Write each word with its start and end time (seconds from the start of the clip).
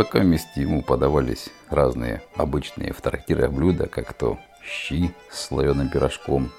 Пока 0.00 0.20
вместе 0.20 0.62
ему 0.62 0.80
подавались 0.80 1.50
разные 1.68 2.22
обычные 2.34 2.94
в 2.94 3.02
трактирах 3.02 3.52
блюда, 3.52 3.86
как 3.86 4.14
то 4.14 4.38
щи 4.64 5.10
с 5.30 5.48
слоеным 5.48 5.90
пирожком, 5.90 6.52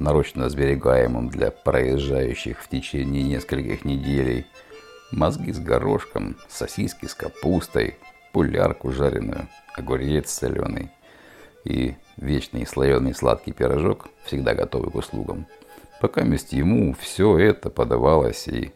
нарочно 0.00 0.48
сберегаемым 0.48 1.28
для 1.28 1.52
проезжающих 1.52 2.60
в 2.60 2.68
течение 2.68 3.22
нескольких 3.22 3.84
недель, 3.84 4.46
мозги 5.12 5.52
с 5.52 5.60
горошком, 5.60 6.38
сосиски 6.48 7.06
с 7.06 7.14
капустой, 7.14 7.98
пулярку 8.32 8.90
жареную, 8.90 9.46
огурец 9.76 10.32
соленый 10.32 10.90
и 11.62 11.94
вечный 12.16 12.66
слоеный 12.66 13.14
сладкий 13.14 13.52
пирожок, 13.52 14.08
всегда 14.24 14.54
готовый 14.54 14.90
к 14.90 14.96
услугам. 14.96 15.46
Пока 16.00 16.22
вместе 16.22 16.56
ему 16.56 16.96
все 16.98 17.38
это 17.38 17.70
подавалось 17.70 18.48
и 18.48 18.72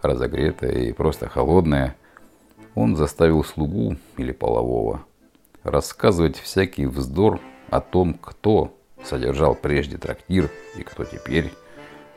разогретое, 0.00 0.90
и 0.90 0.92
просто 0.92 1.28
холодное– 1.28 1.96
он 2.74 2.96
заставил 2.96 3.44
слугу 3.44 3.96
или 4.16 4.32
полового 4.32 5.04
рассказывать 5.62 6.36
всякий 6.36 6.86
вздор 6.86 7.40
о 7.70 7.80
том, 7.80 8.14
кто 8.14 8.76
содержал 9.02 9.54
прежде 9.54 9.96
трактир 9.98 10.50
и 10.76 10.82
кто 10.82 11.04
теперь, 11.04 11.52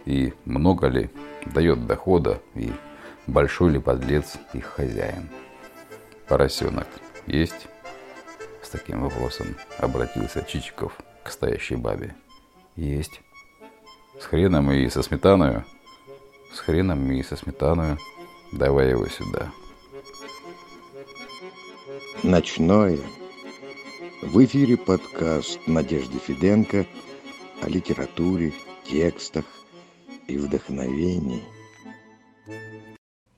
и 0.05 0.33
много 0.45 0.87
ли 0.87 1.09
дает 1.45 1.85
дохода, 1.87 2.41
и 2.55 2.71
большой 3.25 3.71
ли 3.71 3.79
подлец 3.79 4.37
их 4.53 4.65
хозяин. 4.65 5.29
Поросенок 6.27 6.87
есть? 7.25 7.67
С 8.61 8.69
таким 8.69 9.01
вопросом 9.01 9.55
обратился 9.79 10.43
Чичиков 10.43 10.97
к 11.23 11.29
стоящей 11.29 11.77
бабе. 11.77 12.15
Есть. 12.75 13.21
С 14.19 14.25
хреном 14.25 14.71
и 14.71 14.89
со 14.89 15.01
сметаною? 15.03 15.63
С 16.53 16.59
хреном 16.59 17.09
и 17.11 17.23
со 17.23 17.37
сметаною. 17.37 17.97
Давай 18.51 18.89
его 18.89 19.07
сюда 19.07 19.51
ночное. 22.23 22.99
В 24.21 24.43
эфире 24.45 24.77
подкаст 24.77 25.59
Надежды 25.67 26.17
Фиденко 26.19 26.85
о 27.61 27.69
литературе, 27.69 28.53
текстах 28.83 29.45
и 30.27 30.37
вдохновении. 30.37 31.43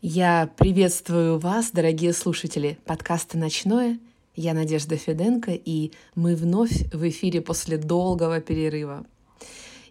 Я 0.01 0.49
приветствую 0.57 1.39
вас, 1.39 1.71
дорогие 1.71 2.13
слушатели 2.13 2.77
подкаста 2.85 3.37
«Ночное». 3.37 3.99
Я 4.35 4.53
Надежда 4.53 4.95
Феденко, 4.95 5.51
и 5.51 5.91
мы 6.15 6.35
вновь 6.35 6.93
в 6.93 7.07
эфире 7.09 7.41
после 7.41 7.77
долгого 7.77 8.39
перерыва. 8.39 9.05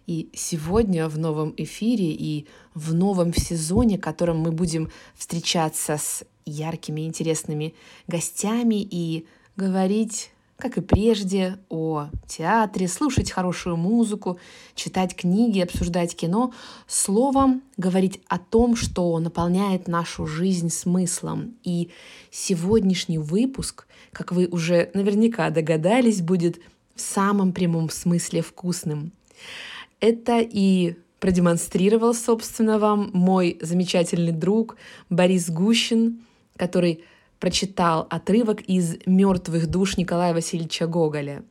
И 0.09 0.27
сегодня 0.33 1.07
в 1.07 1.19
новом 1.19 1.53
эфире 1.55 2.11
и 2.11 2.47
в 2.73 2.95
новом 2.95 3.31
сезоне, 3.31 3.99
в 3.99 4.01
котором 4.01 4.39
мы 4.39 4.51
будем 4.51 4.89
встречаться 5.15 5.97
с 5.99 6.23
яркими, 6.47 7.01
интересными 7.01 7.75
гостями 8.07 8.81
и 8.81 9.27
говорить, 9.55 10.31
как 10.57 10.79
и 10.79 10.81
прежде, 10.81 11.59
о 11.69 12.07
театре, 12.25 12.87
слушать 12.87 13.29
хорошую 13.29 13.77
музыку, 13.77 14.39
читать 14.73 15.15
книги, 15.15 15.59
обсуждать 15.59 16.15
кино, 16.15 16.55
словом 16.87 17.61
говорить 17.77 18.19
о 18.27 18.39
том, 18.39 18.75
что 18.75 19.19
наполняет 19.19 19.87
нашу 19.87 20.25
жизнь 20.25 20.71
смыслом. 20.71 21.53
И 21.63 21.91
сегодняшний 22.31 23.19
выпуск, 23.19 23.85
как 24.11 24.31
вы 24.31 24.47
уже 24.47 24.89
наверняка 24.95 25.51
догадались, 25.51 26.23
будет 26.23 26.59
в 26.95 27.01
самом 27.01 27.53
прямом 27.53 27.91
смысле 27.91 28.41
вкусным. 28.41 29.11
Это 29.99 30.39
и 30.39 30.95
продемонстрировал, 31.19 32.13
собственно, 32.13 32.79
вам 32.79 33.11
мой 33.13 33.57
замечательный 33.61 34.31
друг 34.31 34.77
Борис 35.09 35.49
Гущин, 35.49 36.21
который 36.55 37.03
прочитал 37.39 38.07
отрывок 38.09 38.61
из 38.61 38.97
«Мертвых 39.05 39.67
душ» 39.67 39.97
Николая 39.97 40.33
Васильевича 40.33 40.87
Гоголя. 40.87 41.43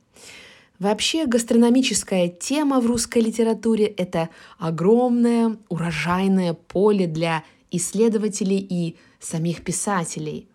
Вообще 0.79 1.27
гастрономическая 1.27 2.29
тема 2.29 2.81
в 2.81 2.87
русской 2.87 3.19
литературе– 3.19 3.87
это 3.97 4.29
огромное 4.59 5.57
урожайное 5.69 6.55
поле 6.55 7.07
для 7.07 7.43
исследователей 7.71 8.59
и 8.59 8.97
самих 9.19 9.65
писателей. 9.65 10.49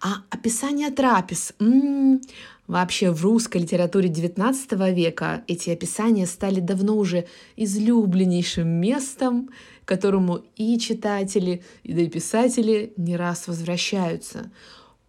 А 0.00 0.22
описание 0.28 0.90
трапез 0.90 1.54
м-м, 1.58 2.20
Вообще 2.66 3.12
в 3.12 3.22
русской 3.22 3.58
литературе 3.58 4.08
XIX 4.08 4.92
века 4.92 5.44
эти 5.46 5.70
описания 5.70 6.26
стали 6.26 6.58
давно 6.58 6.96
уже 6.96 7.26
излюбленнейшим 7.54 8.66
местом, 8.68 9.50
к 9.84 9.88
которому 9.88 10.42
и 10.56 10.78
читатели, 10.78 11.62
и 11.84 11.92
да 11.92 12.02
и 12.02 12.08
писатели 12.08 12.92
не 12.96 13.16
раз 13.16 13.46
возвращаются. 13.46 14.50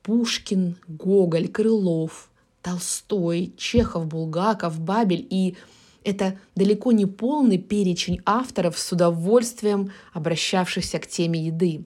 Пушкин, 0.04 0.78
Гоголь, 0.88 1.48
Крылов, 1.48 2.30
Толстой, 2.62 3.54
Чехов, 3.58 4.06
Булгаков, 4.06 4.80
Бабель 4.80 5.26
и 5.30 5.56
это 6.04 6.38
далеко 6.56 6.94
не 6.94 7.06
полный 7.06 7.58
перечень 7.58 8.22
авторов 8.26 8.80
с 8.80 8.92
удовольствием 8.94 9.92
обращавшихся 10.14 11.00
к 11.00 11.08
теме 11.08 11.48
еды. 11.48 11.84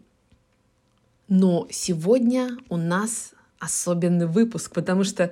Но 1.28 1.66
сегодня 1.72 2.58
у 2.70 2.78
нас 2.78 3.32
особенный 3.62 4.28
выпуск, 4.28 4.74
потому 4.74 5.04
что 5.06 5.32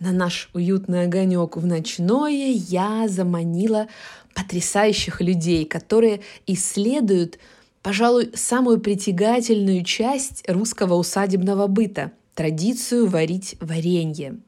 на 0.00 0.12
наш 0.12 0.50
уютный 0.52 1.04
огонек 1.04 1.56
в 1.56 1.64
ночное 1.64 2.52
я 2.52 3.06
заманила 3.08 3.86
потрясающих 4.34 5.20
людей, 5.20 5.64
которые 5.64 6.20
исследуют, 6.46 7.38
пожалуй, 7.82 8.32
самую 8.34 8.80
притягательную 8.80 9.84
часть 9.84 10.42
русского 10.48 10.94
усадебного 10.94 11.66
быта– 11.68 12.12
традицию 12.34 13.06
варить 13.06 13.56
варенье. 13.60 14.38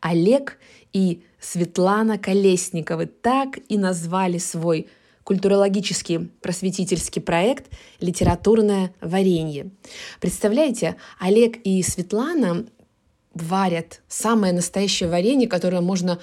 Олег 0.00 0.58
и 0.92 1.22
Светлана 1.40 2.18
Колесниковы 2.18 3.06
так 3.06 3.58
и 3.68 3.78
назвали 3.78 4.38
свой 4.38 4.88
культурологический 5.26 6.30
просветительский 6.40 7.20
проект 7.20 7.66
«Литературное 7.98 8.94
варенье». 9.00 9.70
Представляете, 10.20 10.94
Олег 11.18 11.56
и 11.64 11.82
Светлана 11.82 12.64
варят 13.34 14.02
самое 14.06 14.52
настоящее 14.52 15.08
варенье, 15.08 15.48
которое 15.48 15.80
можно 15.80 16.20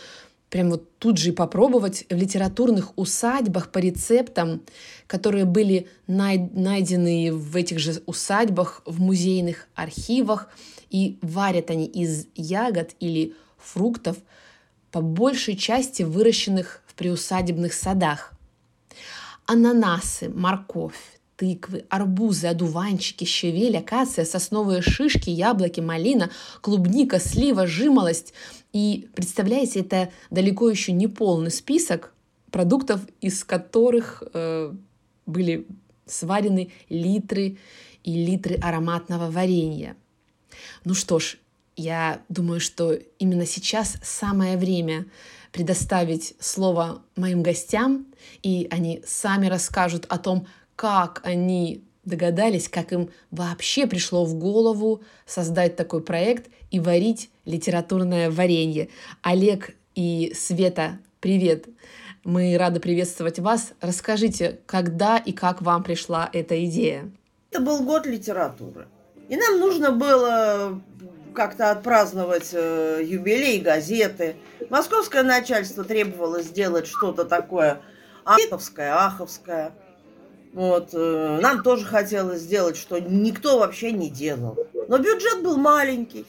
прям 0.50 0.70
вот 0.70 0.98
тут 1.00 1.18
же 1.18 1.30
и 1.30 1.34
попробовать 1.34 2.06
в 2.10 2.16
литературных 2.16 2.98
усадьбах 2.98 3.74
по 3.74 3.80
рецептам, 3.80 4.62
которые 5.06 5.44
были 5.44 5.90
найдены 6.08 7.34
в 7.34 7.58
этих 7.58 7.80
же 7.80 8.02
усадьбах, 8.06 8.84
в 8.86 9.02
музейных 9.02 9.68
архивах. 9.76 10.48
И 10.90 11.20
варят 11.22 11.72
они 11.72 11.88
из 11.88 12.28
ягод 12.36 12.96
или 13.02 13.34
фруктов, 13.58 14.16
по 14.92 15.02
большей 15.02 15.58
части 15.58 16.04
выращенных 16.04 16.84
в 16.88 16.94
приусадебных 16.94 17.74
садах. 17.74 18.33
Ананасы, 19.46 20.30
морковь, 20.30 21.20
тыквы, 21.36 21.86
арбузы, 21.90 22.48
одуванчики, 22.48 23.26
щавель, 23.26 23.78
акация, 23.78 24.26
сосновые 24.26 24.82
шишки, 24.82 25.30
яблоки, 25.30 25.82
малина, 25.82 26.30
клубника, 26.62 27.20
слива, 27.20 27.68
жимолость. 27.68 28.34
И 28.72 29.10
представляете, 29.16 29.82
это 29.82 30.10
далеко 30.30 30.70
еще 30.70 30.92
не 30.92 31.08
полный 31.08 31.52
список 31.52 32.14
продуктов, 32.52 33.02
из 33.20 33.44
которых 33.44 34.24
э, 34.34 34.74
были 35.26 35.68
сварены 36.06 36.72
литры 36.90 37.58
и 38.04 38.26
литры 38.26 38.56
ароматного 38.56 39.32
варенья. 39.32 39.96
Ну 40.86 40.94
что 40.94 41.20
ж, 41.20 41.38
я 41.76 42.22
думаю, 42.30 42.60
что 42.60 42.94
именно 42.94 43.46
сейчас 43.46 43.98
самое 44.04 44.58
время 44.58 45.06
предоставить 45.54 46.36
слово 46.40 47.04
моим 47.16 47.44
гостям, 47.44 48.08
и 48.42 48.68
они 48.72 49.02
сами 49.06 49.48
расскажут 49.48 50.06
о 50.10 50.18
том, 50.18 50.48
как 50.76 51.22
они 51.24 51.84
догадались, 52.04 52.68
как 52.68 52.92
им 52.92 53.10
вообще 53.32 53.88
пришло 53.88 54.26
в 54.26 54.34
голову 54.34 55.04
создать 55.26 55.78
такой 55.78 56.02
проект 56.02 56.50
и 56.72 56.80
варить 56.80 57.30
литературное 57.46 58.30
варенье. 58.30 58.90
Олег 59.22 59.76
и 59.96 60.34
Света, 60.36 61.00
привет! 61.22 61.68
Мы 62.24 62.58
рады 62.58 62.80
приветствовать 62.80 63.38
вас. 63.40 63.74
Расскажите, 63.80 64.60
когда 64.66 65.18
и 65.18 65.34
как 65.34 65.62
вам 65.62 65.84
пришла 65.84 66.30
эта 66.34 66.66
идея? 66.66 67.12
Это 67.52 67.62
был 67.62 67.84
год 67.84 68.08
литературы. 68.08 68.88
И 69.30 69.36
нам 69.36 69.60
нужно 69.60 69.92
было 69.92 70.82
как-то 71.34 71.72
отпраздновать 71.72 72.50
э, 72.54 73.02
юбилей 73.04 73.60
газеты. 73.60 74.36
Московское 74.70 75.24
начальство 75.24 75.84
требовало 75.84 76.42
сделать 76.42 76.88
что-то 76.88 77.26
такое 77.26 77.82
аховское, 78.24 78.96
аховское. 78.96 79.74
Вот, 80.54 80.90
э, 80.94 81.40
нам 81.42 81.64
тоже 81.64 81.86
хотелось 81.86 82.42
сделать, 82.42 82.78
что 82.78 83.00
никто 83.00 83.60
вообще 83.60 83.92
не 83.92 84.10
делал. 84.10 84.58
Но 84.88 84.98
бюджет 85.00 85.44
был 85.44 85.58
маленький. 85.58 86.26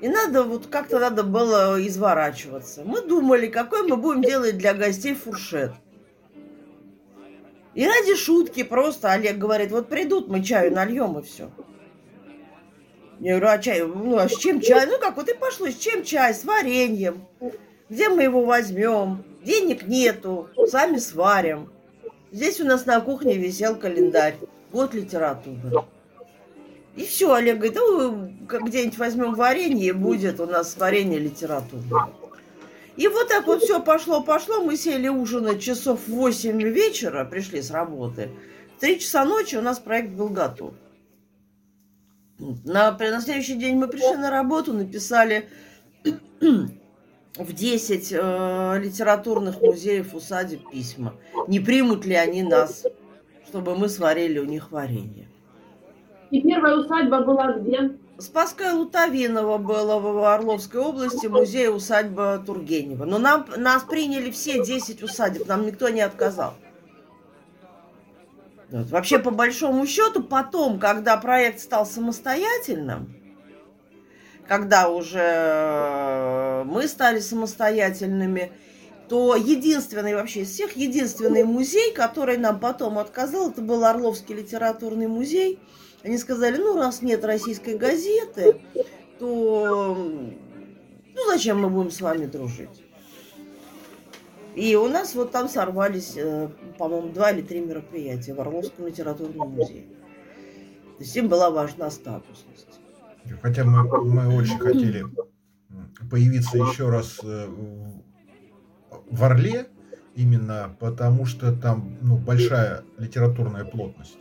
И 0.00 0.08
надо, 0.08 0.42
вот 0.42 0.66
как-то 0.66 0.98
надо 0.98 1.22
было 1.22 1.80
изворачиваться. 1.86 2.82
Мы 2.84 3.02
думали, 3.02 3.46
какой 3.46 3.82
мы 3.82 3.96
будем 3.96 4.22
делать 4.22 4.58
для 4.58 4.74
гостей 4.74 5.14
фуршет. 5.14 5.72
И 7.74 7.86
ради 7.86 8.16
шутки 8.16 8.64
просто 8.64 9.12
Олег 9.12 9.38
говорит, 9.38 9.70
вот 9.70 9.88
придут, 9.88 10.28
мы 10.28 10.42
чаю 10.42 10.74
нальем 10.74 11.18
и 11.18 11.22
все. 11.22 11.50
Я 13.22 13.38
говорю, 13.38 13.54
а 13.54 13.58
чай, 13.58 13.82
ну 13.82 14.16
а 14.16 14.28
с 14.28 14.36
чем 14.36 14.60
чай? 14.60 14.84
Ну 14.86 14.98
как, 14.98 15.16
вот 15.16 15.28
и 15.28 15.34
пошло, 15.34 15.68
с 15.68 15.76
чем 15.76 16.02
чай? 16.02 16.34
С 16.34 16.42
вареньем. 16.42 17.24
Где 17.88 18.08
мы 18.08 18.24
его 18.24 18.44
возьмем? 18.44 19.22
Денег 19.44 19.86
нету, 19.86 20.48
сами 20.66 20.98
сварим. 20.98 21.70
Здесь 22.32 22.60
у 22.60 22.64
нас 22.64 22.84
на 22.84 23.00
кухне 23.00 23.36
висел 23.36 23.76
календарь. 23.76 24.34
Год 24.72 24.92
литературы. 24.94 25.84
И 26.96 27.06
все, 27.06 27.32
Олег 27.32 27.58
говорит, 27.58 27.76
ну, 27.76 28.28
где-нибудь 28.66 28.98
возьмем 28.98 29.34
варенье, 29.34 29.92
будет 29.92 30.40
у 30.40 30.46
нас 30.46 30.76
варенье 30.76 31.20
литературы. 31.20 31.84
И 32.96 33.06
вот 33.06 33.28
так 33.28 33.46
вот 33.46 33.62
все 33.62 33.80
пошло-пошло. 33.80 34.62
Мы 34.62 34.76
сели 34.76 35.06
ужинать 35.06 35.62
часов 35.62 36.00
в 36.08 36.12
8 36.12 36.60
вечера, 36.60 37.24
пришли 37.24 37.62
с 37.62 37.70
работы. 37.70 38.30
В 38.78 38.80
3 38.80 38.98
часа 38.98 39.24
ночи 39.24 39.54
у 39.54 39.62
нас 39.62 39.78
проект 39.78 40.08
был 40.08 40.28
готов. 40.28 40.74
На, 42.64 42.90
на 42.92 43.20
следующий 43.20 43.54
день 43.54 43.76
мы 43.76 43.88
пришли 43.88 44.16
на 44.16 44.30
работу, 44.30 44.72
написали 44.72 45.48
в 47.36 47.52
10 47.52 48.12
э, 48.12 48.78
литературных 48.80 49.60
музеев 49.60 50.14
усадеб 50.14 50.68
письма. 50.70 51.14
Не 51.46 51.60
примут 51.60 52.04
ли 52.04 52.14
они 52.14 52.42
нас, 52.42 52.84
чтобы 53.48 53.76
мы 53.76 53.88
сварили 53.88 54.38
у 54.38 54.44
них 54.44 54.72
варенье. 54.72 55.28
И 56.30 56.40
первая 56.40 56.76
усадьба 56.76 57.20
была 57.20 57.52
где? 57.52 57.98
Спасская 58.18 58.72
Лутовинова 58.72 59.58
была 59.58 59.98
в 59.98 60.24
Орловской 60.24 60.80
области, 60.80 61.26
музей 61.26 61.68
усадьба 61.68 62.42
Тургенева. 62.44 63.04
Но 63.04 63.18
нам, 63.18 63.46
нас 63.56 63.82
приняли 63.82 64.30
все 64.30 64.64
10 64.64 65.02
усадеб, 65.02 65.46
нам 65.46 65.66
никто 65.66 65.88
не 65.88 66.00
отказал. 66.00 66.54
Вообще, 68.72 69.18
по 69.18 69.30
большому 69.30 69.86
счету, 69.86 70.22
потом, 70.22 70.78
когда 70.78 71.16
проект 71.18 71.60
стал 71.60 71.84
самостоятельным, 71.84 73.14
когда 74.48 74.88
уже 74.88 75.18
э, 75.20 76.64
мы 76.64 76.88
стали 76.88 77.20
самостоятельными, 77.20 78.52
то 79.08 79.36
единственный 79.36 80.14
вообще 80.14 80.40
из 80.40 80.50
всех, 80.50 80.76
единственный 80.76 81.44
музей, 81.44 81.92
который 81.92 82.38
нам 82.38 82.58
потом 82.58 82.98
отказал, 82.98 83.50
это 83.50 83.60
был 83.60 83.84
Орловский 83.84 84.34
литературный 84.34 85.06
музей. 85.06 85.58
Они 86.02 86.16
сказали, 86.16 86.56
ну, 86.56 86.76
раз 86.76 87.02
нет 87.02 87.24
российской 87.24 87.76
газеты, 87.76 88.62
то 89.18 89.94
ну, 91.14 91.26
зачем 91.30 91.60
мы 91.60 91.68
будем 91.68 91.90
с 91.90 92.00
вами 92.00 92.26
дружить? 92.26 92.81
И 94.54 94.76
у 94.76 94.88
нас 94.88 95.14
вот 95.14 95.32
там 95.32 95.48
сорвались, 95.48 96.12
э, 96.16 96.48
по-моему, 96.78 97.08
два 97.12 97.30
или 97.30 97.42
три 97.42 97.60
мероприятия 97.60 98.34
в 98.34 98.40
Орловском 98.40 98.86
литературном 98.86 99.50
музее. 99.52 99.86
То 100.98 101.04
есть 101.04 101.16
им 101.16 101.28
была 101.28 101.50
важна 101.50 101.90
статусность. 101.90 102.80
Хотя 103.40 103.64
мы, 103.64 103.82
мы 104.04 104.36
очень 104.36 104.58
хотели 104.58 105.04
появиться 106.10 106.58
еще 106.58 106.90
раз 106.90 107.20
э, 107.22 107.48
в 109.10 109.24
Орле, 109.24 109.68
именно 110.14 110.76
потому 110.78 111.24
что 111.24 111.52
там 111.52 111.96
ну, 112.02 112.16
большая 112.18 112.84
литературная 112.98 113.64
плотность. 113.64 114.18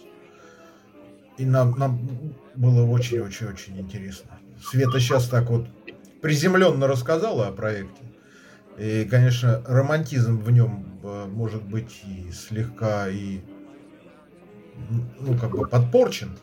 И 1.37 1.45
нам, 1.45 1.71
нам 1.77 1.99
было 2.55 2.85
очень-очень-очень 2.85 3.79
интересно. 3.79 4.39
Света 4.63 4.99
сейчас 4.99 5.27
так 5.27 5.49
вот 5.49 5.67
приземленно 6.21 6.87
рассказала 6.87 7.47
о 7.47 7.51
проекте. 7.51 8.03
И, 8.81 9.05
конечно, 9.05 9.61
романтизм 9.67 10.39
в 10.39 10.49
нем 10.49 10.83
э, 11.03 11.27
может 11.27 11.61
быть 11.61 12.01
и 12.03 12.31
слегка 12.31 13.07
и 13.09 13.41
ну, 15.19 15.37
как 15.37 15.51
бы 15.51 15.67
подпорчен, 15.67 16.35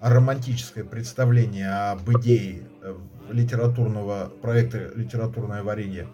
а 0.00 0.10
романтическое 0.10 0.82
представление 0.82 1.70
об 1.92 2.10
идее 2.10 2.66
э, 2.82 2.96
литературного 3.30 4.32
проекта 4.42 4.90
«Литературное 4.96 5.62
варенье». 5.62 6.08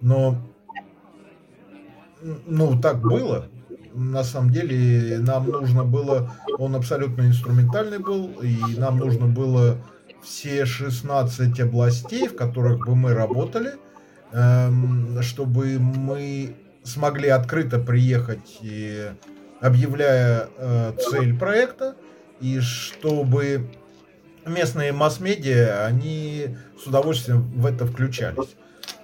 Но 0.00 0.38
ну, 2.22 2.80
так 2.80 3.02
было. 3.02 3.46
На 3.92 4.24
самом 4.24 4.52
деле 4.52 5.18
нам 5.18 5.50
нужно 5.50 5.84
было, 5.84 6.32
он 6.56 6.74
абсолютно 6.76 7.26
инструментальный 7.26 7.98
был, 7.98 8.28
и 8.40 8.56
нам 8.78 8.96
нужно 8.96 9.26
было 9.26 9.76
все 10.22 10.64
16 10.64 11.60
областей, 11.60 12.26
в 12.26 12.36
которых 12.36 12.86
бы 12.86 12.96
мы 12.96 13.12
работали– 13.12 13.74
чтобы 15.22 15.78
мы 15.78 16.56
смогли 16.86 17.28
открыто 17.28 17.78
приехать, 17.78 18.58
и, 18.60 19.10
объявляя 19.60 20.48
э, 20.56 20.92
цель 20.98 21.36
проекта, 21.36 21.96
и 22.40 22.60
чтобы 22.60 23.70
местные 24.44 24.92
масс-медиа, 24.92 25.86
они 25.86 26.56
с 26.82 26.86
удовольствием 26.86 27.42
в 27.50 27.66
это 27.66 27.86
включались. 27.86 28.56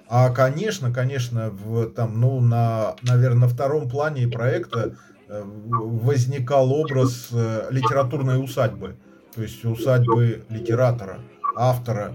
А, 0.07 0.29
конечно, 0.29 0.93
конечно, 0.93 1.49
в, 1.49 1.89
там, 1.89 2.19
ну, 2.19 2.39
на, 2.39 2.95
наверное, 3.01 3.41
на 3.41 3.47
втором 3.47 3.89
плане 3.89 4.27
проекта 4.27 4.95
э, 5.27 5.43
возникал 5.43 6.71
образ 6.71 7.29
э, 7.31 7.67
литературной 7.71 8.41
усадьбы, 8.41 8.95
то 9.35 9.41
есть 9.41 9.65
усадьбы 9.65 10.43
литератора, 10.49 11.19
автора, 11.55 12.13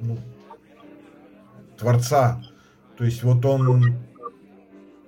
ну, 0.00 0.18
Творца. 1.78 2.42
То 2.96 3.04
есть 3.04 3.22
вот 3.22 3.44
он 3.44 3.96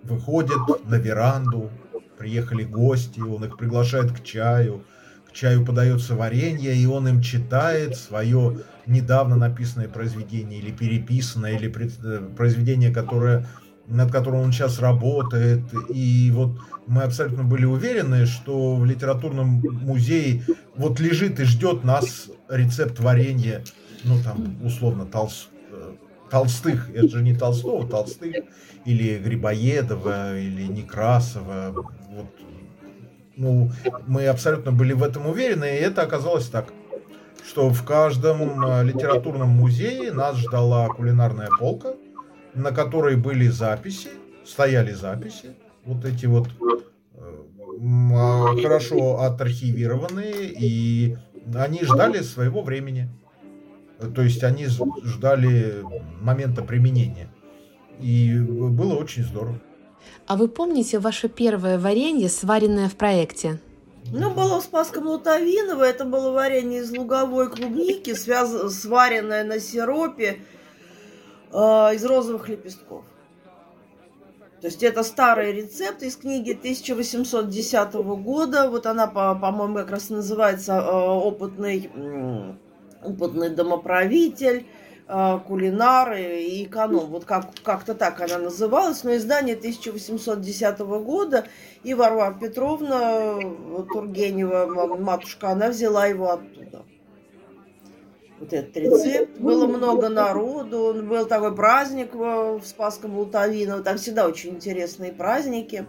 выходит 0.02 0.58
на 0.86 0.96
веранду, 0.96 1.70
приехали 2.18 2.64
гости, 2.64 3.20
он 3.20 3.44
их 3.44 3.56
приглашает 3.56 4.12
к 4.12 4.22
чаю, 4.24 4.84
к 5.28 5.32
чаю 5.32 5.64
подается 5.64 6.14
варенье, 6.14 6.74
и 6.74 6.86
он 6.86 7.08
им 7.08 7.22
читает 7.22 7.96
свое 7.96 8.58
недавно 8.86 9.36
написанное 9.36 9.88
произведение 9.88 10.58
или 10.58 10.72
переписанное, 10.72 11.56
или 11.56 11.70
э, 11.70 12.28
произведение, 12.36 12.90
которое, 12.90 13.46
над 13.86 14.10
которым 14.10 14.40
он 14.40 14.52
сейчас 14.52 14.80
работает. 14.80 15.62
И 15.90 16.30
вот 16.34 16.58
мы 16.86 17.02
абсолютно 17.02 17.44
были 17.44 17.64
уверены, 17.64 18.26
что 18.26 18.76
в 18.76 18.84
литературном 18.84 19.62
музее 19.82 20.42
вот 20.74 21.00
лежит 21.00 21.38
и 21.40 21.44
ждет 21.44 21.84
нас 21.84 22.28
рецепт 22.48 22.98
варенья, 22.98 23.62
ну 24.04 24.20
там 24.22 24.56
условно 24.64 25.04
Толст, 25.04 25.48
Толстых, 26.30 26.90
это 26.94 27.08
же 27.08 27.22
не 27.22 27.34
Толстого, 27.34 27.88
Толстых, 27.88 28.34
или 28.84 29.18
Грибоедова, 29.18 30.38
или 30.38 30.64
Некрасова. 30.64 31.74
Вот. 32.10 32.26
Ну, 33.36 33.70
мы 34.06 34.26
абсолютно 34.26 34.72
были 34.72 34.92
в 34.92 35.02
этом 35.02 35.26
уверены, 35.26 35.64
и 35.64 35.80
это 35.80 36.02
оказалось 36.02 36.48
так, 36.48 36.72
что 37.46 37.70
в 37.70 37.84
каждом 37.84 38.64
э, 38.64 38.84
литературном 38.84 39.48
музее 39.48 40.12
нас 40.12 40.36
ждала 40.36 40.88
кулинарная 40.88 41.48
полка, 41.58 41.94
на 42.54 42.72
которой 42.72 43.16
были 43.16 43.46
записи, 43.46 44.10
стояли 44.44 44.92
записи, 44.92 45.50
вот 45.84 46.04
эти 46.04 46.26
вот 46.26 46.48
э, 46.48 47.22
а, 48.12 48.56
хорошо 48.60 49.20
отрахивированные, 49.20 50.52
и 50.58 51.16
они 51.54 51.84
ждали 51.84 52.20
своего 52.22 52.62
времени. 52.62 53.08
То 53.98 54.22
есть 54.22 54.44
они 54.44 54.66
ждали 54.66 55.84
момента 56.20 56.62
применения. 56.62 57.28
И 58.00 58.38
было 58.38 58.94
очень 58.94 59.24
здорово. 59.24 59.60
А 60.26 60.36
вы 60.36 60.48
помните 60.48 60.98
ваше 60.98 61.28
первое 61.28 61.78
варенье, 61.78 62.28
сваренное 62.28 62.88
в 62.88 62.96
проекте? 62.96 63.60
Ну, 64.12 64.32
было 64.32 64.60
в 64.60 64.64
Спасском 64.64 65.06
Лутовиново. 65.06 65.82
Это 65.82 66.04
было 66.04 66.30
варенье 66.30 66.80
из 66.80 66.90
луговой 66.90 67.50
клубники, 67.50 68.14
связ... 68.14 68.72
сваренное 68.74 69.44
на 69.44 69.58
сиропе 69.58 70.38
э, 71.52 71.56
из 71.56 72.04
розовых 72.04 72.48
лепестков. 72.48 73.04
То 74.60 74.66
есть 74.66 74.82
это 74.82 75.02
старый 75.02 75.52
рецепт 75.52 76.02
из 76.02 76.16
книги 76.16 76.52
1810 76.52 77.94
года. 77.94 78.70
Вот 78.70 78.86
она, 78.86 79.06
по-моему, 79.06 79.74
как 79.76 79.90
раз 79.90 80.08
называется 80.08 80.74
э, 80.74 80.90
«Опытный 80.90 81.90
опытный 83.02 83.50
домоправитель, 83.50 84.66
э, 85.08 85.38
кулинар 85.46 86.14
и 86.14 86.64
эконом. 86.64 87.06
Вот 87.06 87.24
как, 87.24 87.46
как-то 87.62 87.94
так 87.94 88.20
она 88.20 88.38
называлась. 88.38 89.04
Но 89.04 89.14
издание 89.16 89.56
1810 89.56 91.00
года. 91.00 91.46
И 91.82 91.94
Варвара 91.94 92.34
Петровна 92.34 93.38
Тургенева, 93.92 94.96
матушка, 94.96 95.50
она 95.50 95.68
взяла 95.68 96.06
его 96.06 96.30
оттуда. 96.30 96.84
Вот 98.40 98.52
этот 98.52 98.76
рецепт. 98.76 99.38
Было 99.38 99.66
много 99.66 100.08
народу. 100.08 101.02
Был 101.02 101.26
такой 101.26 101.54
праздник 101.54 102.14
в 102.14 102.60
Спасском 102.64 103.18
Лутовиново. 103.18 103.82
Там 103.82 103.98
всегда 103.98 104.26
очень 104.26 104.50
интересные 104.50 105.12
праздники. 105.12 105.86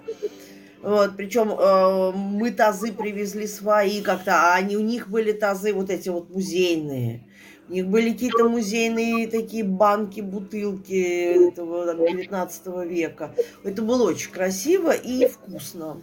Вот, 0.81 1.17
причем 1.17 1.51
э, 1.51 2.11
мы 2.11 2.51
тазы 2.51 2.93
привезли 2.93 3.47
свои 3.47 4.01
как-то, 4.01 4.31
а 4.33 4.55
они, 4.55 4.77
у 4.77 4.81
них 4.81 5.09
были 5.09 5.33
тазы 5.33 5.73
вот 5.73 5.89
эти 5.89 6.09
вот 6.09 6.29
музейные. 6.29 7.25
У 7.67 7.73
них 7.73 7.87
были 7.87 8.13
какие-то 8.13 8.47
музейные 8.49 9.27
такие 9.27 9.63
банки, 9.63 10.21
бутылки 10.21 11.49
этого 11.49 11.85
там, 11.85 12.05
19 12.05 12.67
века. 12.89 13.35
Это 13.63 13.81
было 13.81 14.09
очень 14.09 14.31
красиво 14.31 14.91
и 14.91 15.27
вкусно. 15.27 16.01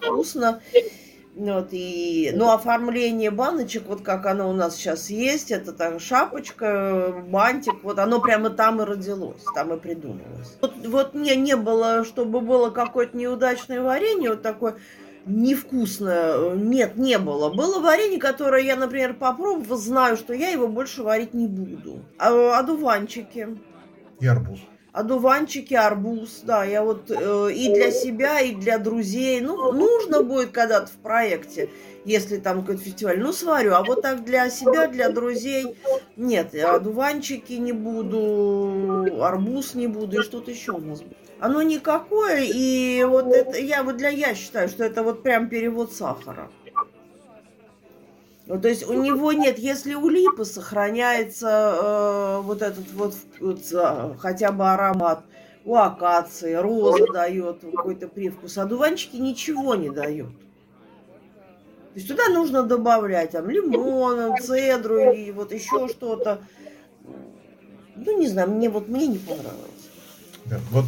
Вкусно. 0.00 0.60
Вот, 1.36 1.68
и, 1.72 2.30
ну, 2.32 2.52
оформление 2.52 3.32
баночек, 3.32 3.88
вот 3.88 4.02
как 4.02 4.24
оно 4.26 4.48
у 4.48 4.52
нас 4.52 4.76
сейчас 4.76 5.10
есть, 5.10 5.50
это 5.50 5.72
там 5.72 5.98
шапочка, 5.98 7.12
бантик, 7.28 7.82
вот 7.82 7.98
оно 7.98 8.20
прямо 8.20 8.50
там 8.50 8.80
и 8.80 8.84
родилось, 8.84 9.42
там 9.52 9.72
и 9.72 9.76
придумалось. 9.78 10.56
Вот, 10.60 10.74
вот 10.86 11.14
мне 11.14 11.34
не 11.34 11.56
было, 11.56 12.04
чтобы 12.04 12.40
было 12.40 12.70
какое-то 12.70 13.16
неудачное 13.16 13.82
варенье, 13.82 14.30
вот 14.30 14.42
такое 14.42 14.76
невкусное, 15.26 16.54
нет, 16.54 16.96
не 16.96 17.18
было. 17.18 17.52
Было 17.52 17.80
варенье, 17.80 18.20
которое 18.20 18.62
я, 18.62 18.76
например, 18.76 19.14
попробовала, 19.14 19.76
знаю, 19.76 20.16
что 20.16 20.34
я 20.34 20.50
его 20.50 20.68
больше 20.68 21.02
варить 21.02 21.34
не 21.34 21.48
буду. 21.48 22.04
А, 22.16 22.58
одуванчики. 22.60 23.58
И 24.20 24.26
арбуз 24.26 24.60
одуванчики, 24.94 25.74
арбуз, 25.74 26.42
да, 26.44 26.64
я 26.64 26.84
вот 26.84 27.10
э, 27.10 27.52
и 27.52 27.74
для 27.74 27.90
себя, 27.90 28.40
и 28.40 28.54
для 28.54 28.78
друзей, 28.78 29.40
ну, 29.40 29.72
нужно 29.72 30.22
будет 30.22 30.52
когда-то 30.52 30.86
в 30.86 30.96
проекте, 31.02 31.68
если 32.04 32.38
там 32.38 32.60
какой-то 32.60 32.82
фестиваль, 32.82 33.18
ну, 33.18 33.32
сварю, 33.32 33.74
а 33.74 33.82
вот 33.82 34.02
так 34.02 34.24
для 34.24 34.48
себя, 34.50 34.86
для 34.86 35.10
друзей, 35.10 35.76
нет, 36.16 36.54
одуванчики 36.54 37.54
не 37.54 37.72
буду, 37.72 39.20
арбуз 39.20 39.74
не 39.74 39.88
буду, 39.88 40.20
и 40.20 40.22
что-то 40.22 40.52
еще 40.52 40.72
у 40.72 40.78
нас 40.78 41.02
будет. 41.02 41.18
Оно 41.40 41.62
никакое, 41.62 42.44
и 42.44 43.02
вот 43.02 43.26
это, 43.34 43.58
я 43.58 43.82
вот 43.82 43.96
для 43.96 44.10
я 44.10 44.36
считаю, 44.36 44.68
что 44.68 44.84
это 44.84 45.02
вот 45.02 45.24
прям 45.24 45.48
перевод 45.48 45.92
сахара. 45.92 46.48
Ну, 48.46 48.60
то 48.60 48.68
есть 48.68 48.86
у 48.86 48.92
него 48.92 49.32
нет, 49.32 49.58
если 49.58 49.94
у 49.94 50.08
липы 50.08 50.44
сохраняется 50.44 51.78
э, 51.82 52.40
вот 52.42 52.60
этот 52.60 52.92
вот, 52.92 53.14
вот 53.40 53.60
хотя 54.18 54.52
бы 54.52 54.70
аромат, 54.70 55.24
у 55.64 55.76
акации, 55.76 56.52
роза 56.54 57.06
дает 57.10 57.60
какой-то 57.60 58.06
привкус, 58.06 58.58
а 58.58 58.66
дуванчики 58.66 59.16
ничего 59.16 59.74
не 59.74 59.88
дают. 59.88 60.36
То 61.94 62.00
есть 62.00 62.08
туда 62.08 62.28
нужно 62.28 62.64
добавлять 62.64 63.30
там 63.30 63.48
лимон, 63.48 64.36
цедру 64.38 65.12
или 65.12 65.30
вот 65.30 65.52
еще 65.52 65.88
что-то. 65.88 66.40
Ну, 67.96 68.18
не 68.18 68.26
знаю, 68.28 68.50
мне 68.50 68.68
вот 68.68 68.88
мне 68.88 69.06
не 69.06 69.18
понравилось. 69.18 69.90
Да, 70.44 70.60
вот 70.70 70.84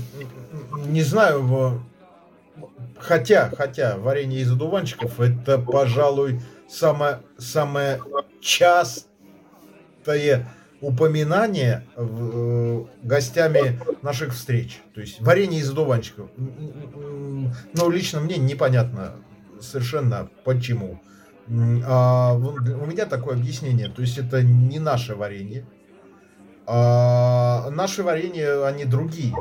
не 0.89 1.03
знаю, 1.03 1.81
хотя, 2.99 3.51
хотя 3.57 3.97
варенье 3.97 4.41
из 4.41 4.51
одуванчиков 4.51 5.21
это, 5.21 5.59
пожалуй, 5.59 6.41
самое, 6.69 7.21
самое 7.39 8.01
частое 8.41 9.07
упоминание 10.81 11.87
э, 11.97 12.85
гостями 13.03 13.81
наших 14.03 14.35
встреч. 14.35 14.81
То 14.95 15.01
есть 15.01 15.21
варенье 15.21 15.61
из 15.61 15.71
одуванчиков. 15.71 16.31
Но 16.37 17.91
лично 17.91 18.21
мне 18.21 18.37
непонятно 18.37 19.15
совершенно 19.61 20.29
почему. 20.45 21.01
А, 21.49 22.35
у 22.35 22.87
меня 22.87 23.07
такое 23.07 23.37
объяснение. 23.37 23.89
То 23.89 24.03
есть 24.03 24.19
это 24.19 24.43
не 24.43 24.79
наше 24.79 25.15
варенье. 25.15 25.65
А 26.67 27.71
наши 27.71 28.03
варенья, 28.03 28.67
они 28.67 28.85
другие. 28.85 29.35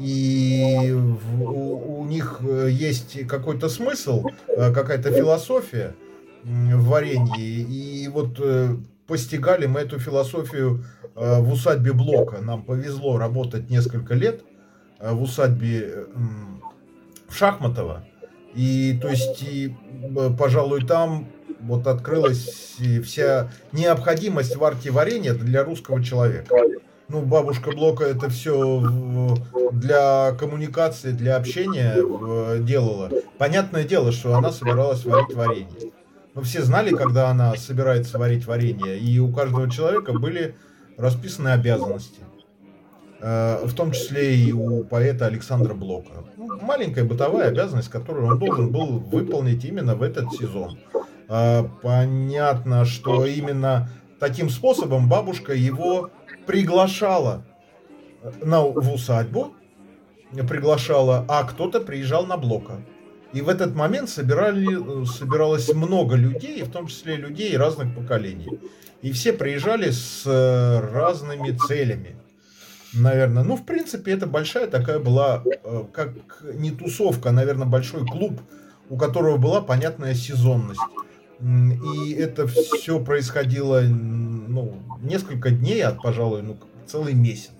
И 0.00 0.96
у, 1.38 2.00
у 2.00 2.06
них 2.06 2.40
есть 2.42 3.26
какой-то 3.26 3.68
смысл, 3.68 4.24
э, 4.48 4.72
какая-то 4.72 5.12
философия 5.12 5.94
в 6.42 6.84
варенье. 6.86 7.36
И 7.38 8.08
вот 8.08 8.38
э, 8.38 8.76
постигали 9.06 9.66
мы 9.66 9.80
эту 9.80 9.98
философию 9.98 10.84
э, 11.14 11.40
в 11.40 11.52
усадьбе 11.52 11.92
Блока. 11.92 12.38
Нам 12.40 12.62
повезло 12.62 13.18
работать 13.18 13.68
несколько 13.68 14.14
лет 14.14 14.42
э, 14.98 15.12
в 15.12 15.22
усадьбе 15.22 16.06
в 17.28 17.34
Шахматово. 17.34 18.04
И 18.54 18.98
то 19.00 19.08
есть, 19.08 19.42
и, 19.42 19.76
пожалуй, 20.36 20.84
там 20.84 21.28
вот 21.60 21.86
открылась 21.86 22.78
вся 23.04 23.50
необходимость 23.70 24.56
варки 24.56 24.88
варенья 24.88 25.34
для 25.34 25.62
русского 25.62 26.02
человека. 26.02 26.52
Ну, 27.10 27.22
бабушка 27.22 27.72
Блока 27.72 28.04
это 28.04 28.28
все 28.30 29.36
для 29.72 30.32
коммуникации, 30.38 31.10
для 31.10 31.36
общения 31.36 31.96
делала. 32.60 33.10
Понятное 33.36 33.82
дело, 33.82 34.12
что 34.12 34.36
она 34.36 34.52
собиралась 34.52 35.04
варить 35.04 35.34
варенье. 35.34 35.92
Но 36.34 36.42
все 36.42 36.62
знали, 36.62 36.94
когда 36.94 37.28
она 37.28 37.56
собирается 37.56 38.16
варить 38.16 38.46
варенье, 38.46 38.96
и 38.96 39.18
у 39.18 39.32
каждого 39.32 39.68
человека 39.68 40.12
были 40.12 40.54
расписаны 40.96 41.48
обязанности. 41.48 42.20
Э, 43.20 43.60
в 43.64 43.74
том 43.74 43.90
числе 43.90 44.36
и 44.36 44.52
у 44.52 44.84
поэта 44.84 45.26
Александра 45.26 45.74
Блока. 45.74 46.24
Ну, 46.36 46.60
маленькая 46.62 47.04
бытовая 47.04 47.48
обязанность, 47.48 47.90
которую 47.90 48.28
он 48.28 48.38
должен 48.38 48.70
был 48.70 48.98
выполнить 48.98 49.64
именно 49.64 49.94
в 49.94 50.02
этот 50.02 50.32
сезон. 50.32 50.78
Э, 51.28 51.64
понятно, 51.82 52.84
что 52.84 53.26
именно 53.26 53.90
таким 54.20 54.48
способом 54.48 55.08
бабушка 55.08 55.52
его 55.52 56.10
приглашала 56.50 57.44
на, 58.42 58.62
в 58.62 58.92
усадьбу, 58.92 59.54
приглашала, 60.48 61.24
а 61.28 61.44
кто-то 61.44 61.80
приезжал 61.80 62.26
на 62.26 62.36
Блока. 62.36 62.80
И 63.32 63.40
в 63.40 63.48
этот 63.48 63.76
момент 63.76 64.10
собирали, 64.10 65.04
собиралось 65.06 65.72
много 65.72 66.16
людей, 66.16 66.60
в 66.64 66.72
том 66.72 66.88
числе 66.88 67.14
людей 67.14 67.56
разных 67.56 67.94
поколений. 67.94 68.58
И 69.00 69.12
все 69.12 69.32
приезжали 69.32 69.90
с 69.90 70.24
э, 70.26 70.80
разными 70.92 71.56
целями. 71.56 72.16
Наверное, 72.94 73.44
ну, 73.44 73.54
в 73.54 73.64
принципе, 73.64 74.10
это 74.10 74.26
большая 74.26 74.66
такая 74.66 74.98
была, 74.98 75.44
э, 75.44 75.84
как 75.92 76.10
не 76.54 76.72
тусовка, 76.72 77.28
а, 77.28 77.32
наверное, 77.32 77.68
большой 77.68 78.04
клуб, 78.04 78.40
у 78.88 78.96
которого 78.96 79.36
была 79.36 79.60
понятная 79.60 80.14
сезонность. 80.14 80.80
И 81.40 82.12
это 82.12 82.46
все 82.46 83.00
происходило, 83.00 83.80
ну, 83.80 84.74
несколько 85.02 85.50
дней, 85.50 85.82
от, 85.82 86.02
пожалуй, 86.02 86.42
ну, 86.42 86.56
целый 86.86 87.14
месяц. 87.14 87.52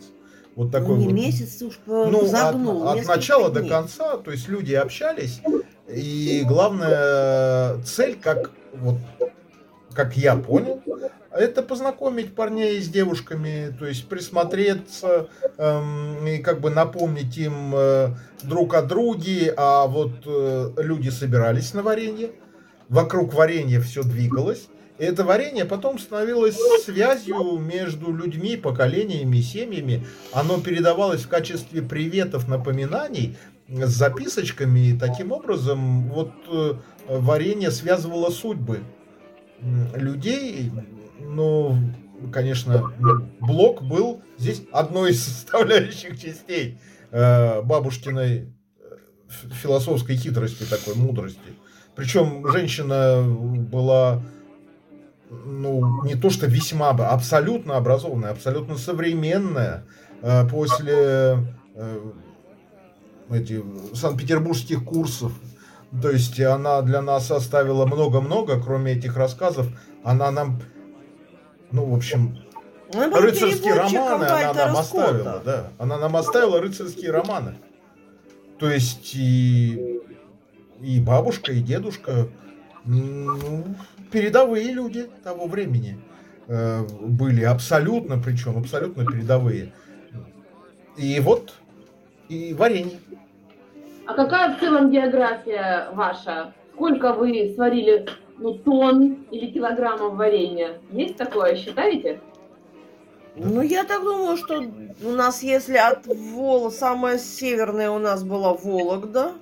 Вот 0.56 0.70
такой 0.70 0.96
ну, 0.96 0.96
не 0.96 1.06
вот. 1.06 1.14
месяц, 1.14 1.62
уж 1.62 1.78
ну, 1.86 2.26
загнул. 2.26 2.86
От, 2.88 3.00
от 3.00 3.06
начала 3.06 3.50
дней. 3.50 3.62
до 3.62 3.68
конца, 3.68 4.16
то 4.18 4.30
есть 4.30 4.48
люди 4.48 4.74
общались, 4.74 5.40
и 5.88 6.44
главная 6.46 7.82
цель, 7.84 8.18
как 8.20 8.50
вот 8.74 8.98
как 9.94 10.16
я 10.16 10.36
понял, 10.36 10.82
это 11.32 11.62
познакомить 11.62 12.34
парней 12.34 12.80
с 12.80 12.88
девушками, 12.88 13.74
то 13.78 13.86
есть 13.86 14.08
присмотреться 14.08 15.28
эм, 15.58 16.26
и 16.26 16.38
как 16.38 16.60
бы 16.60 16.70
напомнить 16.70 17.36
им 17.38 17.72
э, 17.74 18.08
друг 18.42 18.74
о 18.74 18.82
друге, 18.82 19.52
а 19.56 19.86
вот 19.86 20.12
э, 20.26 20.72
люди 20.78 21.08
собирались 21.08 21.74
на 21.74 21.82
варенье, 21.82 22.30
вокруг 22.90 23.32
варенья 23.32 23.80
все 23.80 24.02
двигалось, 24.02 24.68
и 24.98 25.04
это 25.04 25.24
варенье 25.24 25.64
потом 25.64 25.98
становилось 25.98 26.58
связью 26.84 27.56
между 27.58 28.12
людьми, 28.12 28.56
поколениями, 28.56 29.40
семьями. 29.40 30.06
Оно 30.32 30.60
передавалось 30.60 31.22
в 31.22 31.28
качестве 31.28 31.80
приветов, 31.80 32.48
напоминаний 32.48 33.38
с 33.66 33.88
записочками. 33.88 34.88
И 34.88 34.98
таким 34.98 35.32
образом 35.32 36.10
вот 36.10 36.32
э, 36.52 36.74
варенье 37.08 37.70
связывало 37.70 38.28
судьбы 38.28 38.80
людей. 39.94 40.70
Но, 41.18 41.78
конечно, 42.30 42.92
блок 43.40 43.82
был 43.82 44.20
здесь 44.36 44.62
одной 44.70 45.12
из 45.12 45.24
составляющих 45.24 46.20
частей 46.20 46.78
э, 47.10 47.62
бабушкиной 47.62 48.52
э, 48.80 48.96
философской 49.62 50.16
хитрости, 50.16 50.64
такой 50.64 50.94
мудрости. 50.94 51.38
Причем 51.96 52.46
женщина 52.48 53.22
была 53.22 54.22
ну, 55.30 56.04
не 56.04 56.14
то 56.16 56.30
что 56.30 56.46
весьма, 56.46 56.90
абсолютно 56.90 57.76
образованная, 57.76 58.32
абсолютно 58.32 58.76
современная. 58.76 59.84
Э, 60.22 60.46
после 60.46 61.38
э, 61.74 62.10
эти, 63.30 63.62
санкт-петербургских 63.94 64.84
курсов. 64.84 65.32
То 66.02 66.10
есть 66.10 66.38
она 66.40 66.82
для 66.82 67.00
нас 67.02 67.30
оставила 67.30 67.86
много-много, 67.86 68.60
кроме 68.60 68.92
этих 68.92 69.16
рассказов. 69.16 69.66
Она 70.04 70.30
нам, 70.30 70.60
ну, 71.72 71.86
в 71.86 71.94
общем, 71.94 72.38
ну, 72.92 73.20
рыцарские 73.20 73.74
романы 73.74 74.24
она 74.24 74.52
нам 74.52 74.76
оставила. 74.76 75.42
Да. 75.44 75.68
Она 75.78 75.98
нам 75.98 76.16
оставила 76.16 76.60
рыцарские 76.60 77.10
романы. 77.10 77.56
То 78.58 78.68
есть 78.68 79.14
и, 79.14 79.89
и 80.80 81.00
бабушка, 81.00 81.52
и 81.52 81.60
дедушка 81.60 82.28
ну, 82.84 83.64
передовые 84.10 84.72
люди 84.72 85.08
того 85.22 85.46
времени 85.46 85.98
э, 86.48 86.82
были, 87.00 87.44
абсолютно, 87.44 88.18
причем 88.18 88.58
абсолютно 88.58 89.04
передовые. 89.04 89.72
И 90.96 91.20
вот, 91.20 91.54
и 92.28 92.54
варенье. 92.54 92.98
А 94.06 94.14
какая 94.14 94.56
в 94.56 94.60
целом 94.60 94.90
география 94.90 95.90
ваша? 95.92 96.52
Сколько 96.74 97.12
вы 97.12 97.52
сварили, 97.54 98.06
ну, 98.38 98.54
тонн 98.54 99.24
или 99.30 99.46
килограммов 99.46 100.14
варенья? 100.14 100.78
Есть 100.90 101.16
такое, 101.16 101.56
считаете? 101.56 102.20
Ну, 103.36 103.62
я 103.62 103.84
так 103.84 104.02
думаю, 104.02 104.36
что 104.36 104.62
у 105.04 105.10
нас, 105.10 105.42
если 105.42 105.76
от 105.76 106.06
Вола, 106.06 106.70
самая 106.70 107.18
северная 107.18 107.90
у 107.90 107.98
нас 107.98 108.24
была 108.24 108.54
Вологда. 108.54 109.32